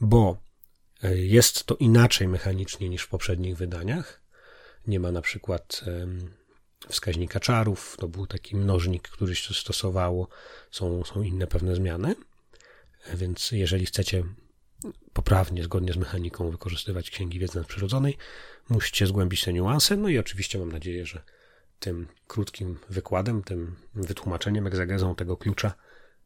[0.00, 0.36] bo
[1.02, 4.20] e, jest to inaczej mechanicznie niż w poprzednich wydaniach.
[4.86, 5.84] Nie ma na przykład
[6.88, 10.28] wskaźnika czarów, to był taki mnożnik, który się stosowało,
[10.70, 12.14] są, są inne pewne zmiany.
[13.14, 14.24] Więc jeżeli chcecie
[15.12, 18.16] poprawnie, zgodnie z mechaniką wykorzystywać księgi wiedzy nadprzyrodzonej,
[18.68, 19.96] musicie zgłębić te niuanse.
[19.96, 21.22] No i oczywiście mam nadzieję, że
[21.78, 25.74] tym krótkim wykładem, tym wytłumaczeniem, egzegezą tego klucza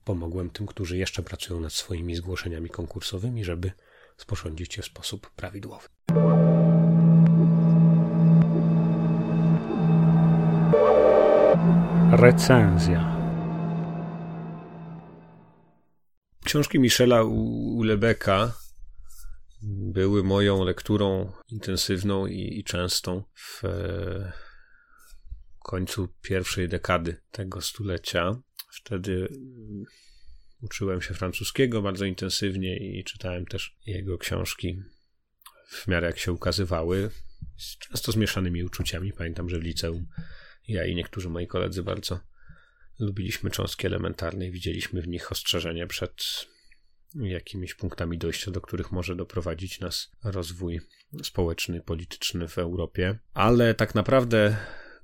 [0.05, 3.73] pomogłem tym, którzy jeszcze pracują nad swoimi zgłoszeniami konkursowymi, żeby
[4.17, 5.89] sporządzić je w sposób prawidłowy.
[12.13, 13.19] Recenzja.
[16.45, 18.55] Książki Michela Ulebeka
[19.63, 24.33] były moją lekturą intensywną i, i częstą w e,
[25.63, 28.37] końcu pierwszej dekady tego stulecia.
[28.73, 29.85] Wtedy mm,
[30.63, 34.83] uczyłem się francuskiego bardzo intensywnie i czytałem też jego książki
[35.69, 37.11] w miarę jak się ukazywały,
[37.79, 39.13] często z mieszanymi uczuciami.
[39.13, 40.07] Pamiętam, że w liceum
[40.69, 42.21] ja i niektórzy moi koledzy bardzo
[42.99, 46.47] lubiliśmy cząstki elementarne i widzieliśmy w nich ostrzeżenie przed
[47.15, 50.81] jakimiś punktami dojścia, do których może doprowadzić nas rozwój
[51.23, 53.19] społeczny, polityczny w Europie.
[53.35, 54.57] Ale tak naprawdę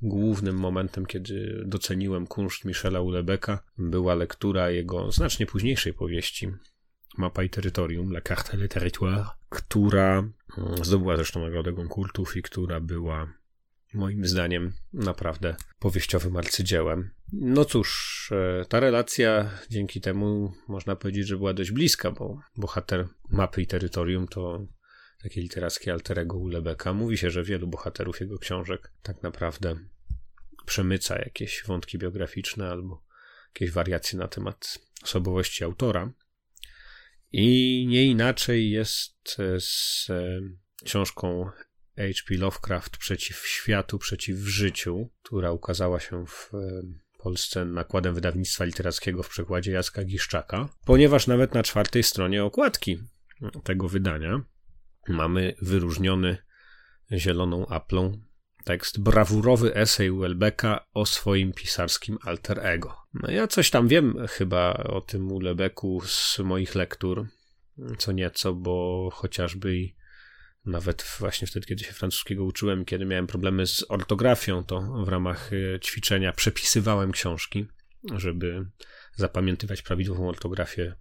[0.02, 6.48] głównym momentem, kiedy doceniłem kunszt Michela Ulebeka, była lektura jego znacznie późniejszej powieści
[7.18, 10.28] Mapa i Terytorium, La Carte et Territoire, która
[10.82, 13.32] zdobyła zresztą nagrodę Goncourtów i która była
[13.94, 17.10] moim zdaniem naprawdę powieściowym arcydziełem.
[17.32, 23.08] No cóż, e, ta relacja dzięki temu można powiedzieć, że była dość bliska, bo bohater
[23.30, 24.66] mapy i terytorium to
[25.22, 26.92] takie literackie alterego Ulebeka.
[26.92, 29.76] Mówi się, że wielu bohaterów jego książek tak naprawdę
[30.66, 33.04] przemyca jakieś wątki biograficzne albo
[33.54, 36.12] jakieś wariacje na temat osobowości autora.
[37.32, 40.40] I nie inaczej jest z e,
[40.84, 41.50] książką
[41.96, 42.36] H.P.
[42.36, 46.50] Lovecraft przeciw światu, przeciw życiu, która ukazała się w
[47.18, 52.98] Polsce nakładem wydawnictwa literackiego w przekładzie Jacka Giszczaka, ponieważ nawet na czwartej stronie okładki
[53.64, 54.42] tego wydania
[55.08, 56.36] mamy wyróżniony
[57.12, 58.20] zieloną aplą
[58.64, 62.96] tekst brawurowy esej Welbecka o swoim pisarskim alter ego.
[63.14, 67.26] No ja coś tam wiem chyba o tym Welbecku z moich lektur,
[67.98, 69.94] co nieco, bo chociażby i
[70.66, 75.50] nawet właśnie wtedy, kiedy się francuskiego uczyłem, kiedy miałem problemy z ortografią, to w ramach
[75.52, 77.66] e, ćwiczenia przepisywałem książki,
[78.16, 78.66] żeby
[79.16, 80.94] zapamiętywać prawidłową ortografię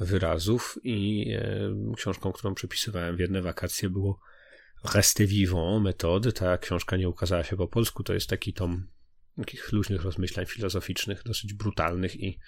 [0.00, 4.20] wyrazów i e, książką, którą przepisywałem w jedne wakacje było
[4.94, 6.32] Reste vivant metody.
[6.32, 8.02] Ta książka nie ukazała się po polsku.
[8.02, 8.88] To jest taki tom
[9.36, 12.38] takich luźnych rozmyślań filozoficznych, dosyć brutalnych i,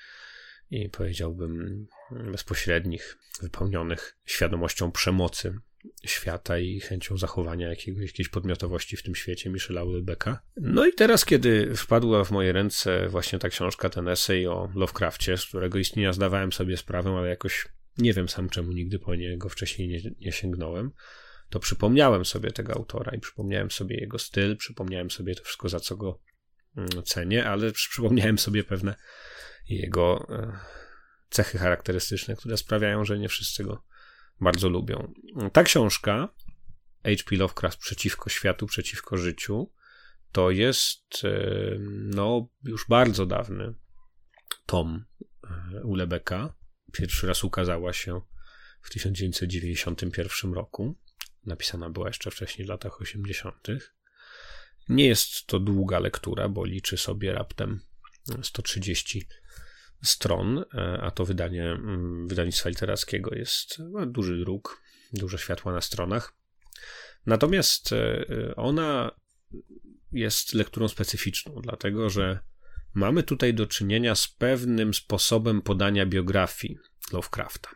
[0.70, 1.86] i powiedziałbym
[2.32, 5.58] bezpośrednich, wypełnionych świadomością przemocy
[6.04, 10.42] świata i chęcią zachowania jakiegoś, jakiejś podmiotowości w tym świecie Michela Ulbecka.
[10.56, 15.36] No i teraz, kiedy wpadła w moje ręce właśnie ta książka, ten esej o Lovecraftie,
[15.36, 17.68] z którego istnienia zdawałem sobie sprawę, ale jakoś
[17.98, 20.90] nie wiem sam czemu nigdy po niego wcześniej nie, nie sięgnąłem,
[21.50, 25.80] to przypomniałem sobie tego autora i przypomniałem sobie jego styl, przypomniałem sobie to wszystko, za
[25.80, 26.20] co go
[26.76, 28.94] mm, cenię, ale przypomniałem sobie pewne
[29.68, 30.58] jego e,
[31.30, 33.82] cechy charakterystyczne, które sprawiają, że nie wszyscy go
[34.40, 35.12] bardzo lubią.
[35.52, 36.28] Ta książka,
[37.04, 37.36] H.P.
[37.36, 39.72] Lovecraft przeciwko światu, przeciwko życiu,
[40.32, 41.30] to jest e,
[41.90, 43.74] no, już bardzo dawny
[44.66, 45.04] tom
[45.44, 46.54] e, Ulebeka.
[46.92, 48.20] Pierwszy raz ukazała się
[48.82, 50.98] w 1991 roku.
[51.46, 53.66] Napisana była jeszcze wcześniej w latach 80.
[54.88, 57.80] Nie jest to długa lektura, bo liczy sobie raptem
[58.42, 59.26] 130
[60.02, 64.82] stron, e, a to wydanie mm, wydawnictwa literackiego jest no, duży druk,
[65.12, 66.32] dużo światła na stronach.
[67.26, 68.26] Natomiast e,
[68.56, 69.10] ona
[70.12, 72.38] jest lekturą specyficzną, dlatego że
[72.94, 76.78] mamy tutaj do czynienia z pewnym sposobem podania biografii
[77.12, 77.70] Lovecrafta.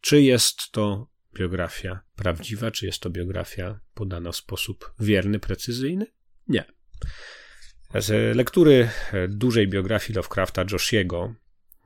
[0.00, 6.06] Czy jest to biografia prawdziwa, czy jest to biografia podana w sposób wierny, precyzyjny?
[6.48, 6.64] Nie.
[7.94, 8.90] Z lektury
[9.28, 11.34] dużej biografii Lovecrafta Joshiego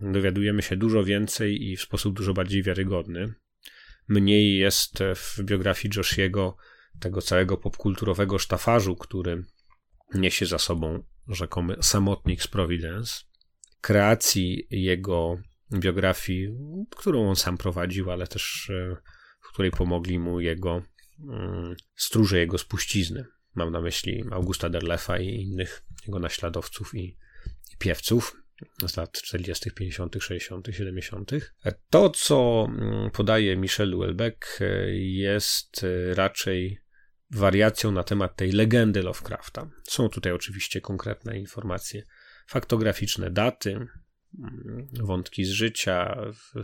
[0.00, 3.34] dowiadujemy się dużo więcej i w sposób dużo bardziej wiarygodny.
[4.08, 6.56] Mniej jest w biografii Joshiego
[7.00, 9.44] tego całego popkulturowego sztafarzu, który
[10.14, 13.20] niesie za sobą rzekomy samotnik z Providence,
[13.80, 15.40] kreacji jego
[15.72, 16.48] biografii,
[16.96, 18.96] którą on sam prowadził, ale też e,
[19.40, 20.82] w której pomogli mu jego
[21.28, 23.24] mm, stróże jego spuścizny.
[23.54, 27.16] Mam na myśli Augusta Derlefa i innych jego naśladowców i,
[27.72, 28.36] i piewców
[28.86, 31.30] z lat 40., 50., 60., 70.
[31.90, 36.78] To, co mm, podaje Michel Houellebecq, e, jest e, raczej
[37.30, 39.70] wariacją na temat tej legendy Lovecrafta.
[39.88, 42.02] Są tutaj oczywiście konkretne informacje
[42.46, 46.16] faktograficzne, daty, mm, wątki z życia,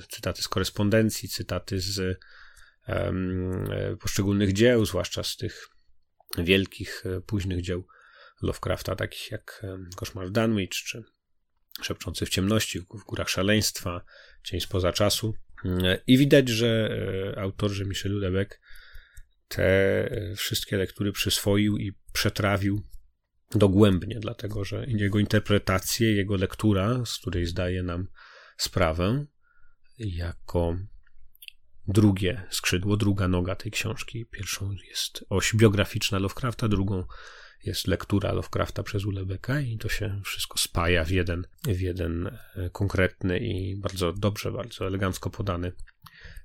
[0.08, 2.18] cytaty z korespondencji, cytaty z
[2.88, 3.68] um,
[4.00, 5.75] poszczególnych dzieł, zwłaszcza z tych
[6.38, 7.86] wielkich, późnych dzieł
[8.42, 9.66] Lovecrafta, takich jak
[9.96, 11.02] Koszmar Danwich czy
[11.82, 14.04] Szepczący w ciemności, w górach szaleństwa,
[14.44, 15.34] Cień spoza czasu.
[16.06, 16.98] I widać, że
[17.36, 18.60] e, autor, że Michel Houellebecq
[19.48, 22.86] te e, wszystkie lektury przyswoił i przetrawił
[23.54, 28.08] dogłębnie, dlatego że jego interpretacje, jego lektura, z której zdaje nam
[28.56, 29.26] sprawę,
[29.98, 30.76] jako
[31.88, 34.26] drugie skrzydło, druga noga tej książki.
[34.30, 37.04] Pierwszą jest oś biograficzna Lovecrafta, drugą
[37.64, 42.70] jest lektura Lovecrafta przez Ulebeka i to się wszystko spaja w jeden, w jeden e,
[42.70, 45.72] konkretny i bardzo dobrze, bardzo elegancko podany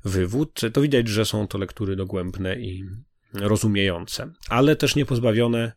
[0.05, 0.61] wywód.
[0.73, 2.83] To widać, że są to lektury dogłębne i
[3.33, 5.71] rozumiejące, ale też nie pozbawione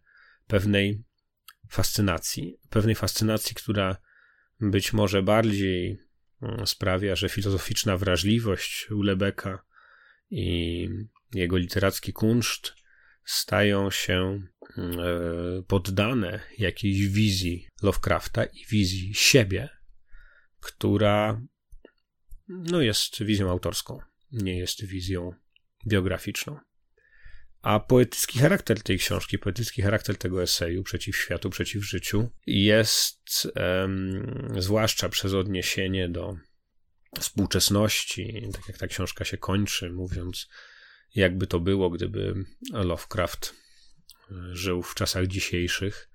[0.47, 1.05] pewnej
[1.69, 2.57] fascynacji.
[2.71, 3.97] Pewnej fascynacji, która
[4.61, 5.99] być może bardziej
[6.65, 9.65] sprawia, że filozoficzna wrażliwość Ulebeka
[10.31, 10.89] i
[11.35, 12.75] jego literacki kunszt
[13.25, 14.41] stają się
[14.79, 19.69] mm, e, poddane jakiejś wizji Lovecrafta i wizji siebie,
[20.61, 21.41] która
[22.49, 23.99] no, jest wizją autorską,
[24.33, 25.33] nie jest wizją
[25.87, 26.59] biograficzną.
[27.65, 34.49] A poetycki charakter tej książki, poetycki charakter tego eseju przeciw światu, przeciw życiu jest um,
[34.59, 36.37] zwłaszcza przez odniesienie do
[37.21, 40.49] współczesności, tak jak ta książka się kończy, mówiąc,
[41.15, 42.35] jakby to było, gdyby
[42.73, 43.55] Lovecraft
[44.31, 46.11] e, żył w czasach dzisiejszych,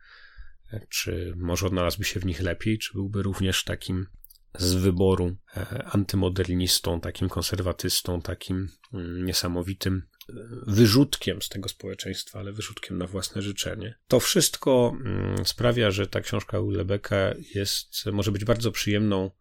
[0.89, 4.07] czy może odnalazłby się w nich lepiej, czy byłby również takim
[4.55, 10.01] z wyboru e, antymodernistą, takim konserwatystą, takim mm, niesamowitym
[10.67, 13.95] wyrzutkiem z tego społeczeństwa, ale wyrzutkiem na własne życzenie.
[14.07, 19.31] To wszystko mm, sprawia, że ta książka Ulebeka jest, może być bardzo przyjemną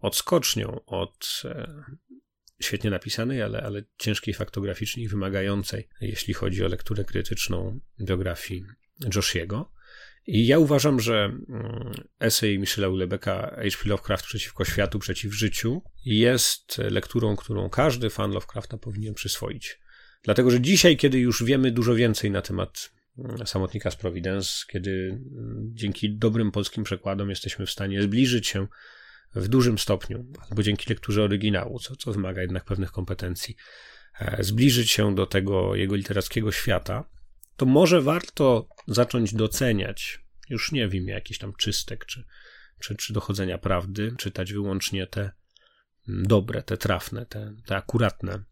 [0.00, 1.42] odskocznią od
[2.60, 8.64] świetnie napisanej, ale, ale ciężkiej faktograficznie i wymagającej, jeśli chodzi o lekturę krytyczną biografii
[9.14, 9.72] Joshiego.
[10.26, 13.88] I ja uważam, że mm, esej Michela Ulebeka H.P.
[13.88, 19.78] Lovecraft przeciwko światu, przeciw życiu jest lekturą, którą każdy fan Lovecrafta powinien przyswoić.
[20.24, 24.90] Dlatego, że dzisiaj, kiedy już wiemy dużo więcej na temat mm, samotnika z Providence, kiedy
[24.90, 28.66] mm, dzięki dobrym polskim przekładom jesteśmy w stanie zbliżyć się
[29.34, 33.56] w dużym stopniu, albo dzięki lekturze oryginału, co, co wymaga jednak pewnych kompetencji,
[34.20, 37.04] e, zbliżyć się do tego jego literackiego świata,
[37.56, 42.24] to może warto zacząć doceniać, już nie wiem, jakiś tam czystek czy,
[42.80, 45.30] czy, czy dochodzenia prawdy, czytać wyłącznie te
[46.08, 48.44] mm, dobre, te trafne, te, te akuratne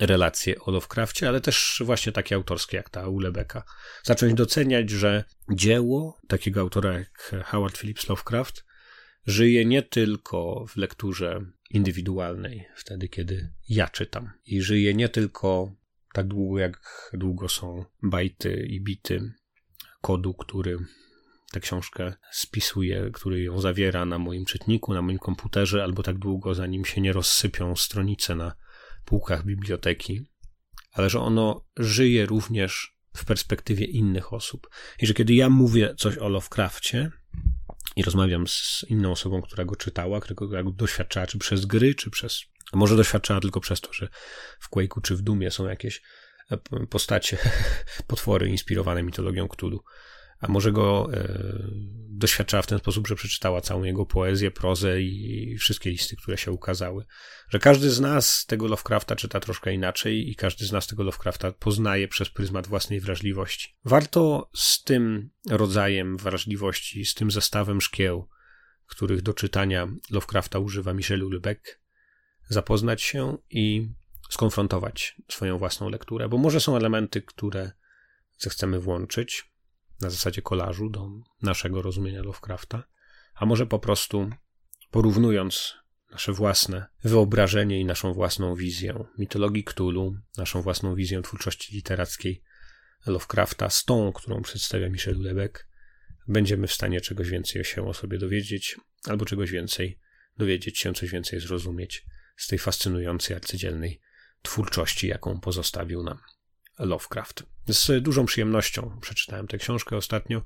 [0.00, 3.64] relacje o Lovecraftie, ale też właśnie takie autorskie jak ta Ulebeka.
[4.02, 8.64] Zacząć doceniać, że dzieło takiego autora jak Howard Phillips Lovecraft
[9.26, 11.40] żyje nie tylko w lekturze
[11.70, 15.76] indywidualnej, wtedy kiedy ja czytam, i żyje nie tylko
[16.12, 19.32] tak długo, jak długo są bajty i bity
[20.00, 20.78] kodu, który
[21.52, 26.54] tę książkę spisuje, który ją zawiera na moim czytniku, na moim komputerze, albo tak długo,
[26.54, 28.54] zanim się nie rozsypią stronice na
[29.04, 30.22] półkach biblioteki,
[30.92, 34.68] ale że ono żyje również w perspektywie innych osób.
[34.98, 37.10] I że kiedy ja mówię coś o Lovecraftie
[37.96, 42.10] i rozmawiam z inną osobą, która go czytała, którego go doświadczała, czy przez gry, czy
[42.10, 42.42] przez.
[42.72, 44.08] A może doświadczała tylko przez to, że
[44.60, 46.02] w Quake'u czy w Dumie są jakieś
[46.50, 47.38] e, postacie,
[48.06, 49.84] potwory inspirowane mitologią Cthulhu
[50.42, 51.38] a może go e,
[52.08, 56.52] doświadczała w ten sposób, że przeczytała całą jego poezję, prozę i wszystkie listy, które się
[56.52, 57.04] ukazały.
[57.48, 61.52] Że każdy z nas tego Lovecrafta czyta troszkę inaczej i każdy z nas tego Lovecrafta
[61.52, 63.76] poznaje przez pryzmat własnej wrażliwości.
[63.84, 68.28] Warto z tym rodzajem wrażliwości, z tym zestawem szkieł,
[68.86, 71.80] których do czytania Lovecrafta używa Michel Houellebecq,
[72.48, 73.88] zapoznać się i
[74.30, 77.72] skonfrontować swoją własną lekturę, bo może są elementy, które
[78.38, 79.51] zechcemy włączyć,
[80.02, 81.10] na zasadzie kolażu do
[81.42, 82.84] naszego rozumienia Lovecrafta,
[83.34, 84.30] a może po prostu
[84.90, 85.74] porównując
[86.10, 92.42] nasze własne wyobrażenie i naszą własną wizję mitologii Cthulhu, naszą własną wizję twórczości literackiej
[93.06, 95.66] Lovecrafta z tą, którą przedstawia Michel Houellebecq,
[96.28, 98.76] będziemy w stanie czegoś więcej się o sobie dowiedzieć,
[99.08, 99.98] albo czegoś więcej
[100.38, 102.04] dowiedzieć się, coś więcej zrozumieć
[102.36, 104.00] z tej fascynującej, arcydzielnej
[104.42, 106.18] twórczości, jaką pozostawił nam
[106.78, 107.42] Lovecraft.
[107.68, 110.42] Z dużą przyjemnością przeczytałem tę książkę ostatnio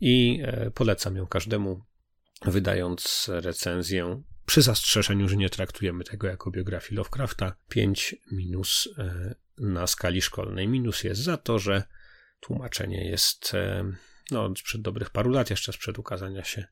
[0.00, 1.84] i e, polecam ją każdemu,
[2.44, 7.56] wydając recenzję przy zastrzeżeniu, że nie traktujemy tego jako biografii Lovecrafta.
[7.68, 10.68] 5 minus e, na skali szkolnej.
[10.68, 11.82] Minus jest za to, że
[12.40, 13.92] tłumaczenie jest e,
[14.30, 16.66] no, sprzed dobrych paru lat, jeszcze sprzed ukazania się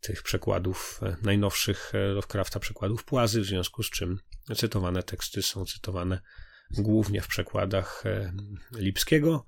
[0.00, 4.18] tych przekładów, najnowszych Lovecrafta, przekładów Płazy, w związku z czym
[4.56, 6.20] cytowane teksty są cytowane
[6.70, 8.32] głównie w przekładach e,
[8.72, 9.46] Lipskiego,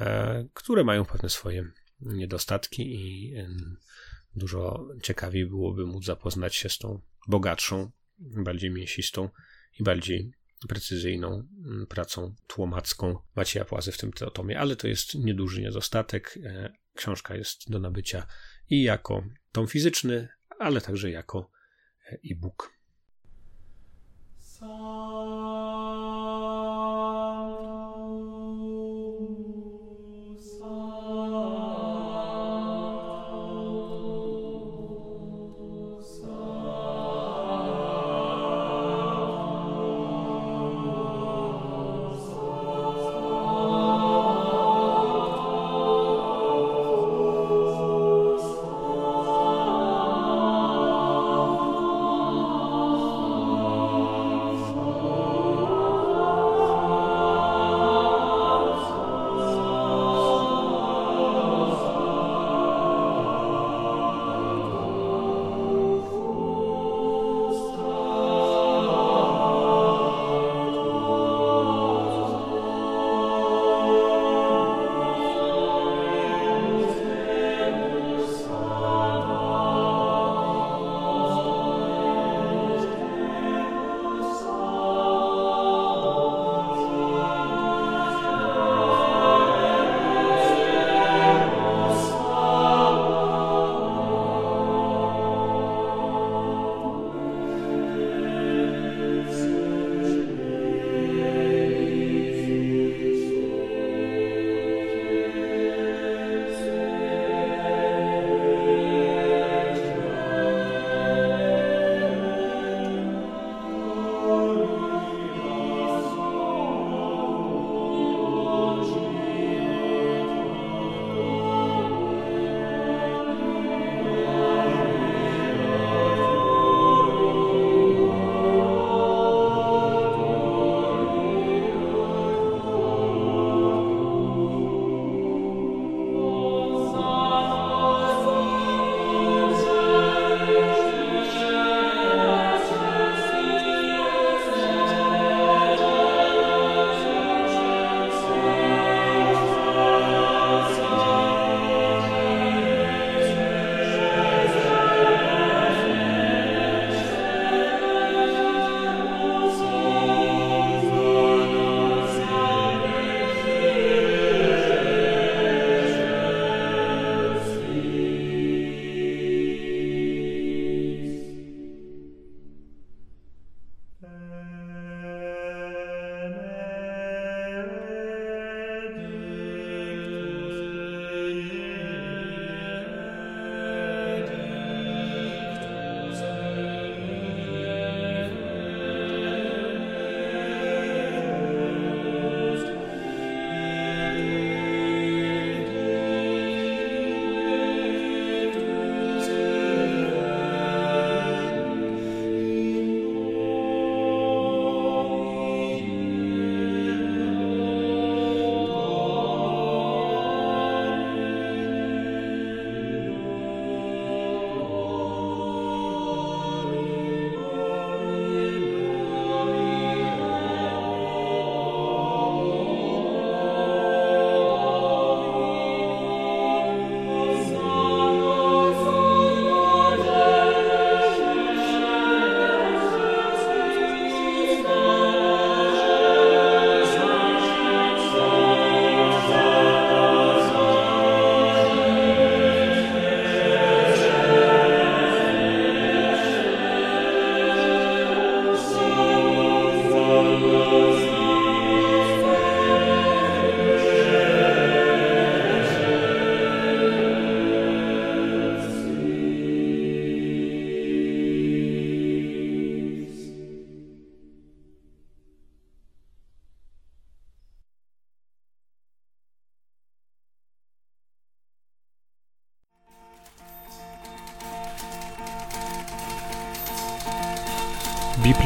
[0.00, 1.64] e, które mają pewne swoje
[2.00, 3.48] niedostatki i e,
[4.36, 9.28] dużo ciekawiej byłoby móc zapoznać się z tą bogatszą, bardziej mięsistą
[9.80, 10.32] i bardziej
[10.68, 11.48] precyzyjną
[11.88, 16.38] pracą tłomacką Macieja Płazy w tym tomie, ale to jest nieduży niedostatek.
[16.94, 18.26] Książka jest do nabycia
[18.70, 21.50] i jako tom fizyczny, ale także jako
[22.30, 22.80] e-book.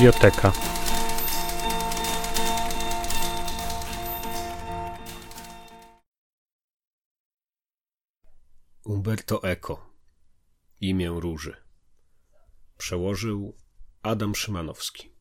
[0.05, 0.53] Biblioteka.
[8.85, 9.91] Umberto Eco.
[10.81, 11.57] Imię Róży.
[12.79, 13.57] Przełożył
[14.03, 15.13] Adam Szymanowski.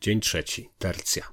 [0.00, 0.70] Dzień trzeci.
[0.78, 1.32] Tercja.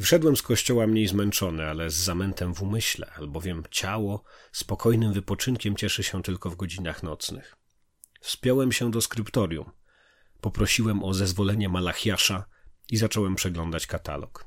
[0.00, 6.02] Wszedłem z kościoła mniej zmęczony, ale z zamętem w umyśle, albowiem ciało spokojnym wypoczynkiem cieszy
[6.02, 7.63] się tylko w godzinach nocnych.
[8.24, 9.70] Wspiąłem się do skryptorium.
[10.40, 12.44] Poprosiłem o zezwolenie Malachiasza
[12.90, 14.46] i zacząłem przeglądać katalog.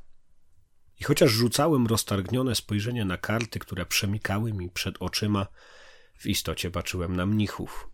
[1.00, 5.48] I chociaż rzucałem roztargnione spojrzenie na karty, które przemikały mi przed oczyma,
[6.20, 7.90] w istocie baczyłem na mnichów.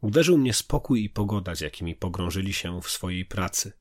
[0.00, 3.72] Uderzył mnie spokój i pogoda, z jakimi pogrążyli się w swojej pracy.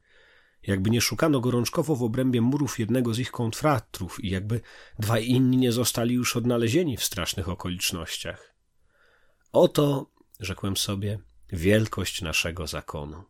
[0.64, 4.62] Jakby nie szukano gorączkowo w obrębie murów jednego z ich kontratrów i jakby
[5.00, 8.56] dwaj inni nie zostali już odnalezieni w strasznych okolicznościach.
[9.52, 11.20] Oto, rzekłem sobie,
[11.50, 13.24] wielkość naszego zakonu.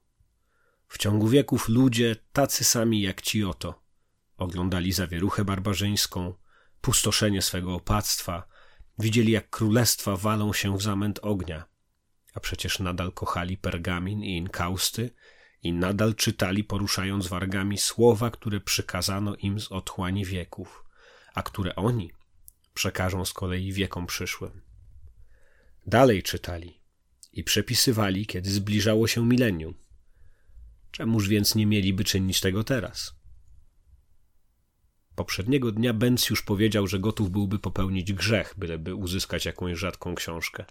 [0.88, 3.84] W ciągu wieków ludzie, tacy sami jak ci oto,
[4.38, 6.34] oglądali zawieruchę barbarzyńską,
[6.82, 8.48] pustoszenie swego opactwa,
[9.00, 11.66] widzieli jak królestwa walą się w zamęt ognia,
[12.34, 15.10] a przecież nadal kochali pergamin i inkausty
[15.64, 20.86] i nadal czytali poruszając wargami słowa, które przykazano im z otchłani wieków,
[21.34, 22.12] a które oni
[22.74, 24.62] przekażą z kolei wiekom przyszłym.
[25.88, 26.79] Dalej czytali
[27.34, 29.74] i przepisywali, kiedy zbliżało się milenium.
[30.92, 33.20] Czemuż więc nie mieliby czynić tego teraz?
[35.16, 40.66] Poprzedniego dnia Benz już powiedział, że gotów byłby popełnić grzech, byleby uzyskać jakąś rzadką książkę.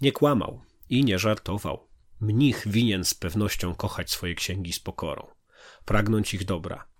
[0.00, 1.88] Nie kłamał i nie żartował.
[2.20, 5.26] Mnich winien z pewnością kochać swoje księgi z pokorą,
[5.84, 6.91] pragnąć ich dobra.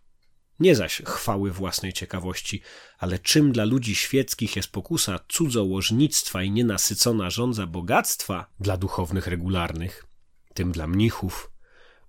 [0.63, 2.63] Nie zaś chwały własnej ciekawości,
[2.99, 10.07] ale czym dla ludzi świeckich jest pokusa cudzołożnictwa i nienasycona żądza bogactwa dla duchownych regularnych,
[10.55, 11.51] tym dla mnichów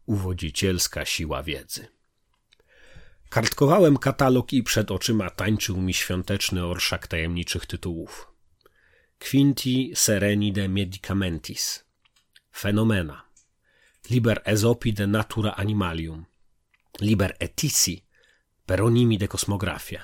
[0.05, 1.87] uwodzicielska siła wiedzy.
[3.29, 8.27] Kartkowałem katalog i przed oczyma tańczył mi świąteczny orszak tajemniczych tytułów.
[9.29, 11.85] Quinti sereni de medicamentis.
[12.55, 13.25] Fenomena.
[14.09, 16.25] Liber Esopi de natura animalium.
[17.01, 18.12] Liber etici
[18.65, 20.01] Peronimide cosmographia.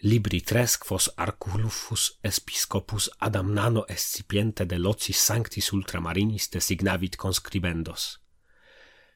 [0.00, 8.20] Libri tres quos arculufus Episcopus Adamnano escipiente de locis sanctis ultramarinis designavit conscribendos.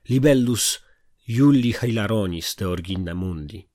[0.05, 0.81] Libellus
[1.27, 3.69] Iulli Hilaronis de origine mundi.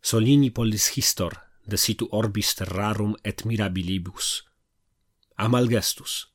[0.00, 4.46] Solini pollis histor de situ orbis terrarum et mirabilibus.
[5.36, 6.32] Amalgestus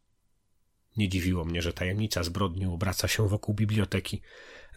[0.97, 4.21] Nie dziwiło mnie, że tajemnica zbrodni obraca się wokół biblioteki.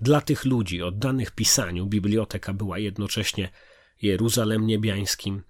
[0.01, 3.49] Dla tych ludzi oddanych pisaniu biblioteka była jednocześnie
[4.03, 5.43] Jeruzalem niebiańskim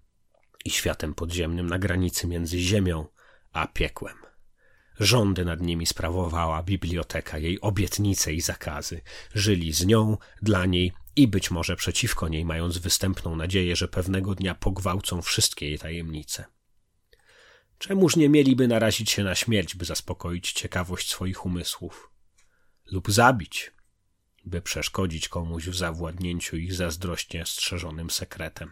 [0.65, 3.07] i światem podziemnym na granicy między ziemią
[3.53, 4.16] a piekłem.
[5.01, 9.01] Rządy nad nimi sprawowała biblioteka, jej obietnice i zakazy.
[9.35, 14.35] Żyli z nią, dla niej i być może przeciwko niej, mając występną nadzieję, że pewnego
[14.35, 16.45] dnia pogwałcą wszystkie jej tajemnice.
[17.78, 22.10] Czemuż nie mieliby narazić się na śmierć, by zaspokoić ciekawość swoich umysłów?
[22.92, 23.72] Lub zabić,
[24.44, 28.70] by przeszkodzić komuś w zawładnięciu ich zazdrośnie strzeżonym sekretem?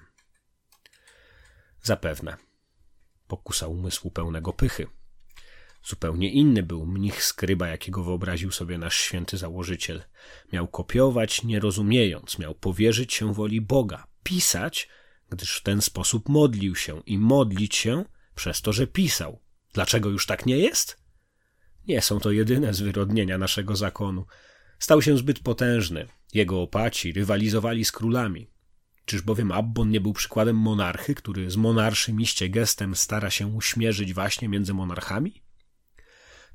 [1.83, 2.37] Zapewne.
[3.27, 4.87] Pokusa umysłu pełnego pychy–
[5.87, 10.03] Zupełnie inny był mnich skryba, jakiego wyobraził sobie nasz święty założyciel.
[10.53, 14.89] Miał kopiować, nie rozumiejąc, miał powierzyć się woli Boga, pisać,
[15.31, 18.05] gdyż w ten sposób modlił się i modlić się
[18.37, 19.41] przez to, że pisał.
[19.73, 20.97] Dlaczego już tak nie jest?
[21.89, 24.27] Nie są to jedyne zwyrodnienia naszego zakonu.
[24.79, 26.07] Stał się zbyt potężny.
[26.35, 28.51] Jego opaci rywalizowali z królami.
[29.05, 34.15] Czyż bowiem Abbon nie był przykładem monarchy, który z monarszym iście gestem stara się uśmierzyć
[34.15, 35.43] właśnie między monarchami?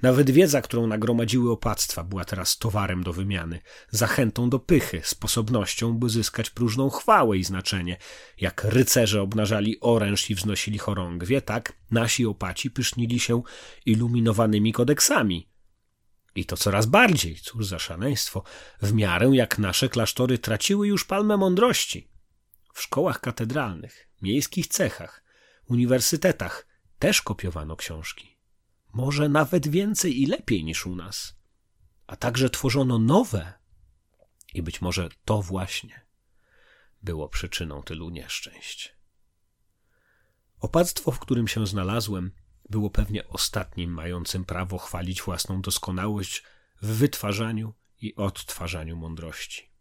[0.02, 3.60] Nawet wiedza, którą nagromadziły opactwa, była teraz towarem do wymiany,
[3.90, 7.98] zachętą do pychy, sposobnością, by zyskać próżną chwałę i znaczenie.
[8.38, 13.42] Jak rycerze obnażali oręż i wznosili chorągwie, tak nasi opaci pysznili się
[13.86, 15.50] iluminowanymi kodeksami.
[16.36, 18.44] I to coraz bardziej, cóż za szaleństwo,
[18.82, 22.08] w miarę jak nasze klasztory traciły już palmę mądrości.
[22.74, 25.24] W szkołach katedralnych, miejskich cechach,
[25.70, 26.68] uniwersytetach
[27.00, 28.31] też kopiowano książki
[28.94, 31.36] może nawet więcej i lepiej niż u nas.
[32.08, 33.54] A także tworzono nowe.
[34.54, 36.06] I być może to właśnie
[37.04, 38.96] było przyczyną tylu nieszczęść.
[40.60, 42.32] Opactwo, w którym się znalazłem,
[42.70, 46.44] było pewnie ostatnim mającym prawo chwalić własną doskonałość
[46.82, 49.72] w wytwarzaniu i odtwarzaniu mądrości.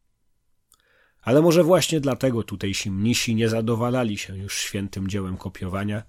[1.23, 6.03] Ale może właśnie dlatego tutejsi mnisi nie zadowalali się już świętym dziełem kopiowania,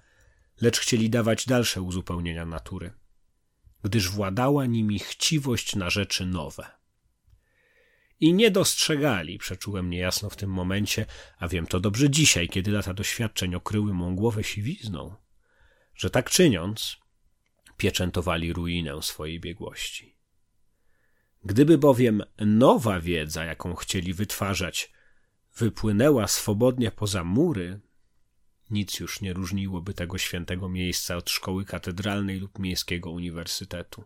[0.62, 2.92] lecz chcieli dawać dalsze uzupełnienia natury.
[3.84, 6.70] gdyż władała nimi chciwość na rzeczy nowe.
[8.20, 11.06] I nie dostrzegali, przeczułem niejasno w tym momencie,
[11.38, 15.14] a wiem to dobrze dzisiaj, kiedy lata doświadczeń okryły mą głowę siwizną,
[15.94, 16.96] że tak czyniąc,
[17.76, 20.16] pieczętowali ruinę swojej biegłości.
[21.44, 24.92] Gdyby bowiem nowa wiedza, jaką chcieli wytwarzać,
[25.56, 27.80] wypłynęła swobodnie poza mury,
[28.72, 34.04] nic już nie różniłoby tego świętego miejsca od szkoły katedralnej lub miejskiego uniwersytetu.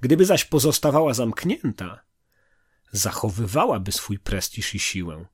[0.00, 2.04] Gdyby zaś pozostawała zamknięta,
[2.92, 5.26] zachowywałaby swój prestiż i siłę,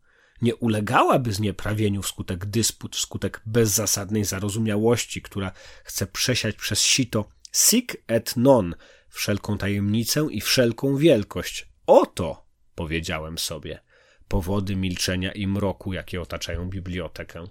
[0.43, 5.53] nie ulegałaby znieprawieniu wskutek dysput, wskutek bezzasadnej zarozumiałości, która
[5.85, 8.75] chce przesiać przez sito sic et non
[9.09, 11.69] wszelką tajemnicę i wszelką wielkość.
[11.87, 13.81] Oto, powiedziałem sobie,
[14.29, 17.45] powody milczenia i mroku, jakie otaczają bibliotekę.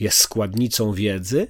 [0.00, 1.48] Jest składnicą wiedzy,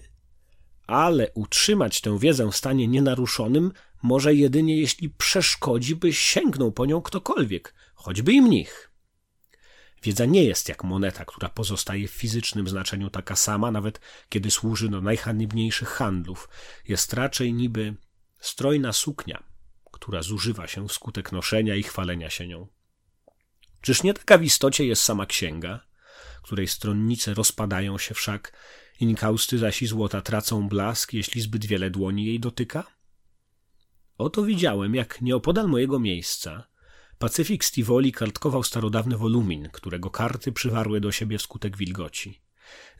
[0.86, 3.72] ale utrzymać tę wiedzę w stanie nienaruszonym
[4.02, 8.90] może jedynie jeśli przeszkodzi, by sięgnął po nią ktokolwiek, choćby i mnich.
[10.02, 14.88] Wiedza nie jest jak moneta, która pozostaje w fizycznym znaczeniu taka sama, nawet kiedy służy
[14.88, 16.48] do najhaniebniejszych handlów.
[16.88, 17.94] Jest raczej niby
[18.40, 19.42] strojna suknia,
[19.92, 22.68] która zużywa się wskutek noszenia i chwalenia się nią.
[23.80, 25.87] Czyż nie taka w istocie jest sama księga,
[26.48, 28.52] której stronnice rozpadają się wszak,
[29.00, 32.86] inkausty zaś i złota tracą blask, jeśli zbyt wiele dłoni jej dotyka?
[34.18, 36.68] Oto widziałem, jak nieopodal mojego miejsca
[37.18, 42.42] Pacyfik z Tivoli kartkował starodawny wolumin, którego karty przywarły do siebie wskutek wilgoci.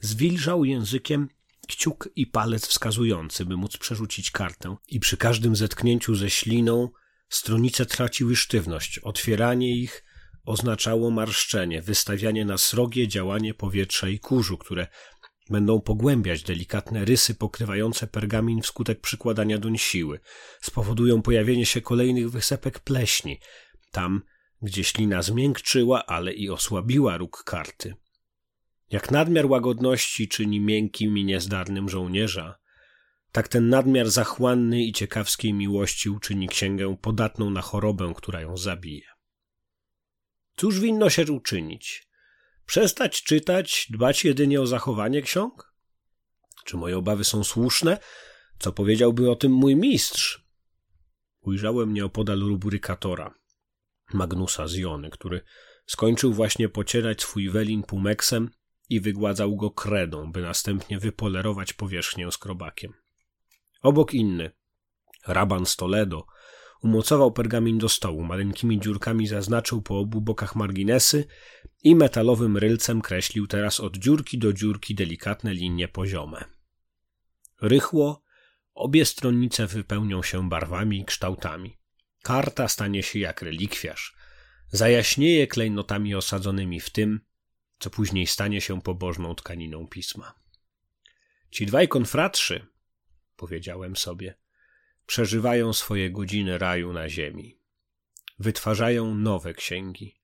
[0.01, 1.29] Zwilżał językiem
[1.69, 6.91] kciuk i palec wskazujący, by móc przerzucić kartę i przy każdym zetknięciu ze śliną
[7.29, 8.99] stronice traciły sztywność.
[8.99, 10.05] Otwieranie ich
[10.49, 14.87] oznaczało marszczenie, wystawianie na srogie działanie powietrza i kurzu, które
[15.51, 20.21] będą pogłębiać delikatne rysy pokrywające pergamin wskutek przykładania doń siły,
[20.61, 23.41] spowodują pojawienie się kolejnych wysepek pleśni,
[23.91, 24.23] tam,
[24.63, 27.95] gdzie ślina zmiękczyła, ale i osłabiła róg karty.
[28.91, 32.59] Jak nadmiar łagodności czyni miękkim i niezdarnym żołnierza,
[33.33, 39.18] tak ten nadmiar zachłanny i ciekawskiej miłości uczyni księgę podatną na chorobę, która ją zabije.
[40.59, 42.09] Cóż winno się uczynić?
[42.67, 45.73] Przestać czytać, dbać jedynie o zachowanie ksiąg?
[46.65, 47.99] Czy moje obawy są słuszne?
[48.59, 50.49] Co powiedziałby o tym mój mistrz?
[51.41, 53.35] Ujrzałem nieopodal rubrykatora,
[54.15, 55.41] Magnusa z Jony, który
[55.87, 58.51] skończył właśnie pocierać swój welin pumeksem
[58.89, 62.93] i wygładzał go kredą, by następnie wypolerować powierzchnię skrobakiem.
[63.83, 64.51] Obok inny,
[65.27, 66.27] raban z Toledo,
[66.83, 71.27] umocował pergamin do stołu, maleńkimi dziurkami zaznaczył po obu bokach marginesy
[71.83, 76.45] i metalowym rylcem kreślił teraz od dziurki do dziurki delikatne linie poziome.
[77.61, 78.23] Rychło
[78.75, 81.79] obie stronnice wypełnią się barwami i kształtami.
[82.23, 84.17] Karta stanie się jak relikwiarz.
[84.69, 87.21] Zajaśnieje klejnotami osadzonymi w tym,
[87.79, 90.35] co później stanie się pobożną tkaniną pisma.
[91.51, 92.67] Ci dwaj konfratrzy,
[93.37, 94.35] powiedziałem sobie,
[95.09, 97.59] przeżywają swoje godziny raju na ziemi.
[98.39, 100.21] Wytwarzają nowe księgi,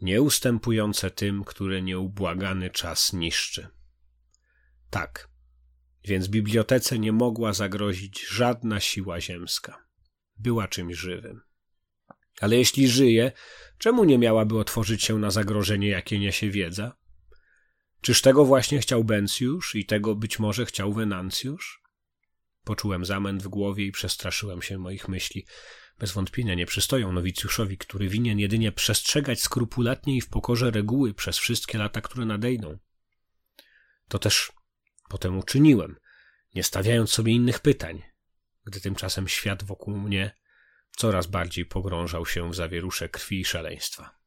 [0.00, 3.68] nieustępujące tym, które nieubłagany czas niszczy.
[4.90, 5.28] Tak,
[6.04, 9.86] więc bibliotece nie mogła zagrozić żadna siła ziemska.
[10.36, 11.40] Była czymś żywym.
[12.40, 13.32] Ale jeśli żyje,
[13.78, 16.96] czemu nie miałaby otworzyć się na zagrożenie, jakie niesie wiedza?
[18.00, 21.83] Czyż tego właśnie chciał Bencjusz i tego być może chciał Wenancjusz?
[22.64, 25.46] Poczułem zamęt w głowie i przestraszyłem się moich myśli.
[25.98, 31.38] Bez wątpienia nie przystoją nowicjuszowi, który winien jedynie przestrzegać skrupulatnie i w pokorze reguły przez
[31.38, 32.78] wszystkie lata, które nadejdą.
[34.08, 34.52] To też
[35.08, 35.96] potem uczyniłem,
[36.54, 38.02] nie stawiając sobie innych pytań,
[38.64, 40.36] gdy tymczasem świat wokół mnie
[40.96, 44.18] coraz bardziej pogrążał się w zawierusze krwi i szaleństwa.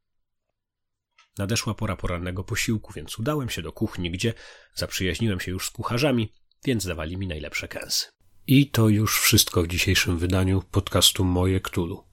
[1.38, 4.34] Nadeszła pora porannego posiłku, więc udałem się do kuchni, gdzie
[4.74, 6.34] zaprzyjaźniłem się już z kucharzami,
[6.66, 8.17] więc dawali mi najlepsze kęsy.
[8.48, 12.04] I to już wszystko w dzisiejszym wydaniu podcastu Moje Ktulu.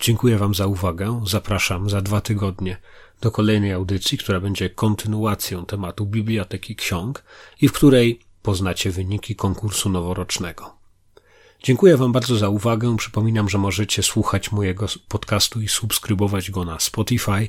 [0.00, 1.22] Dziękuję Wam za uwagę.
[1.26, 2.76] Zapraszam za dwa tygodnie
[3.20, 7.24] do kolejnej audycji, która będzie kontynuacją tematu Biblioteki Ksiąg
[7.60, 10.76] i w której poznacie wyniki konkursu noworocznego.
[11.62, 12.96] Dziękuję Wam bardzo za uwagę.
[12.96, 17.48] Przypominam, że możecie słuchać mojego podcastu i subskrybować go na Spotify,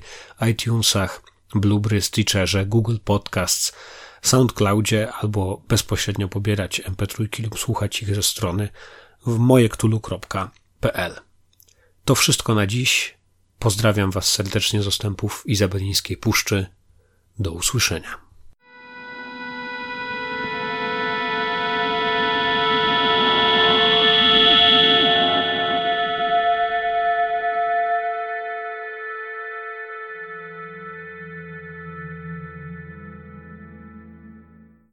[0.52, 1.24] iTunesach,
[1.56, 3.74] Blueberry, Stitcherze, Google Podcasts,
[4.22, 8.69] SoundCloudzie albo bezpośrednio pobierać MP3 lub słuchać ich ze strony
[9.26, 11.22] w mojektulu.pl.
[12.06, 13.18] To wszystko na dziś.
[13.60, 16.65] Pozdrawiam Was serdecznie z ostępów Izabelińskiej Puszczy.
[17.39, 18.31] Do usłyszenia.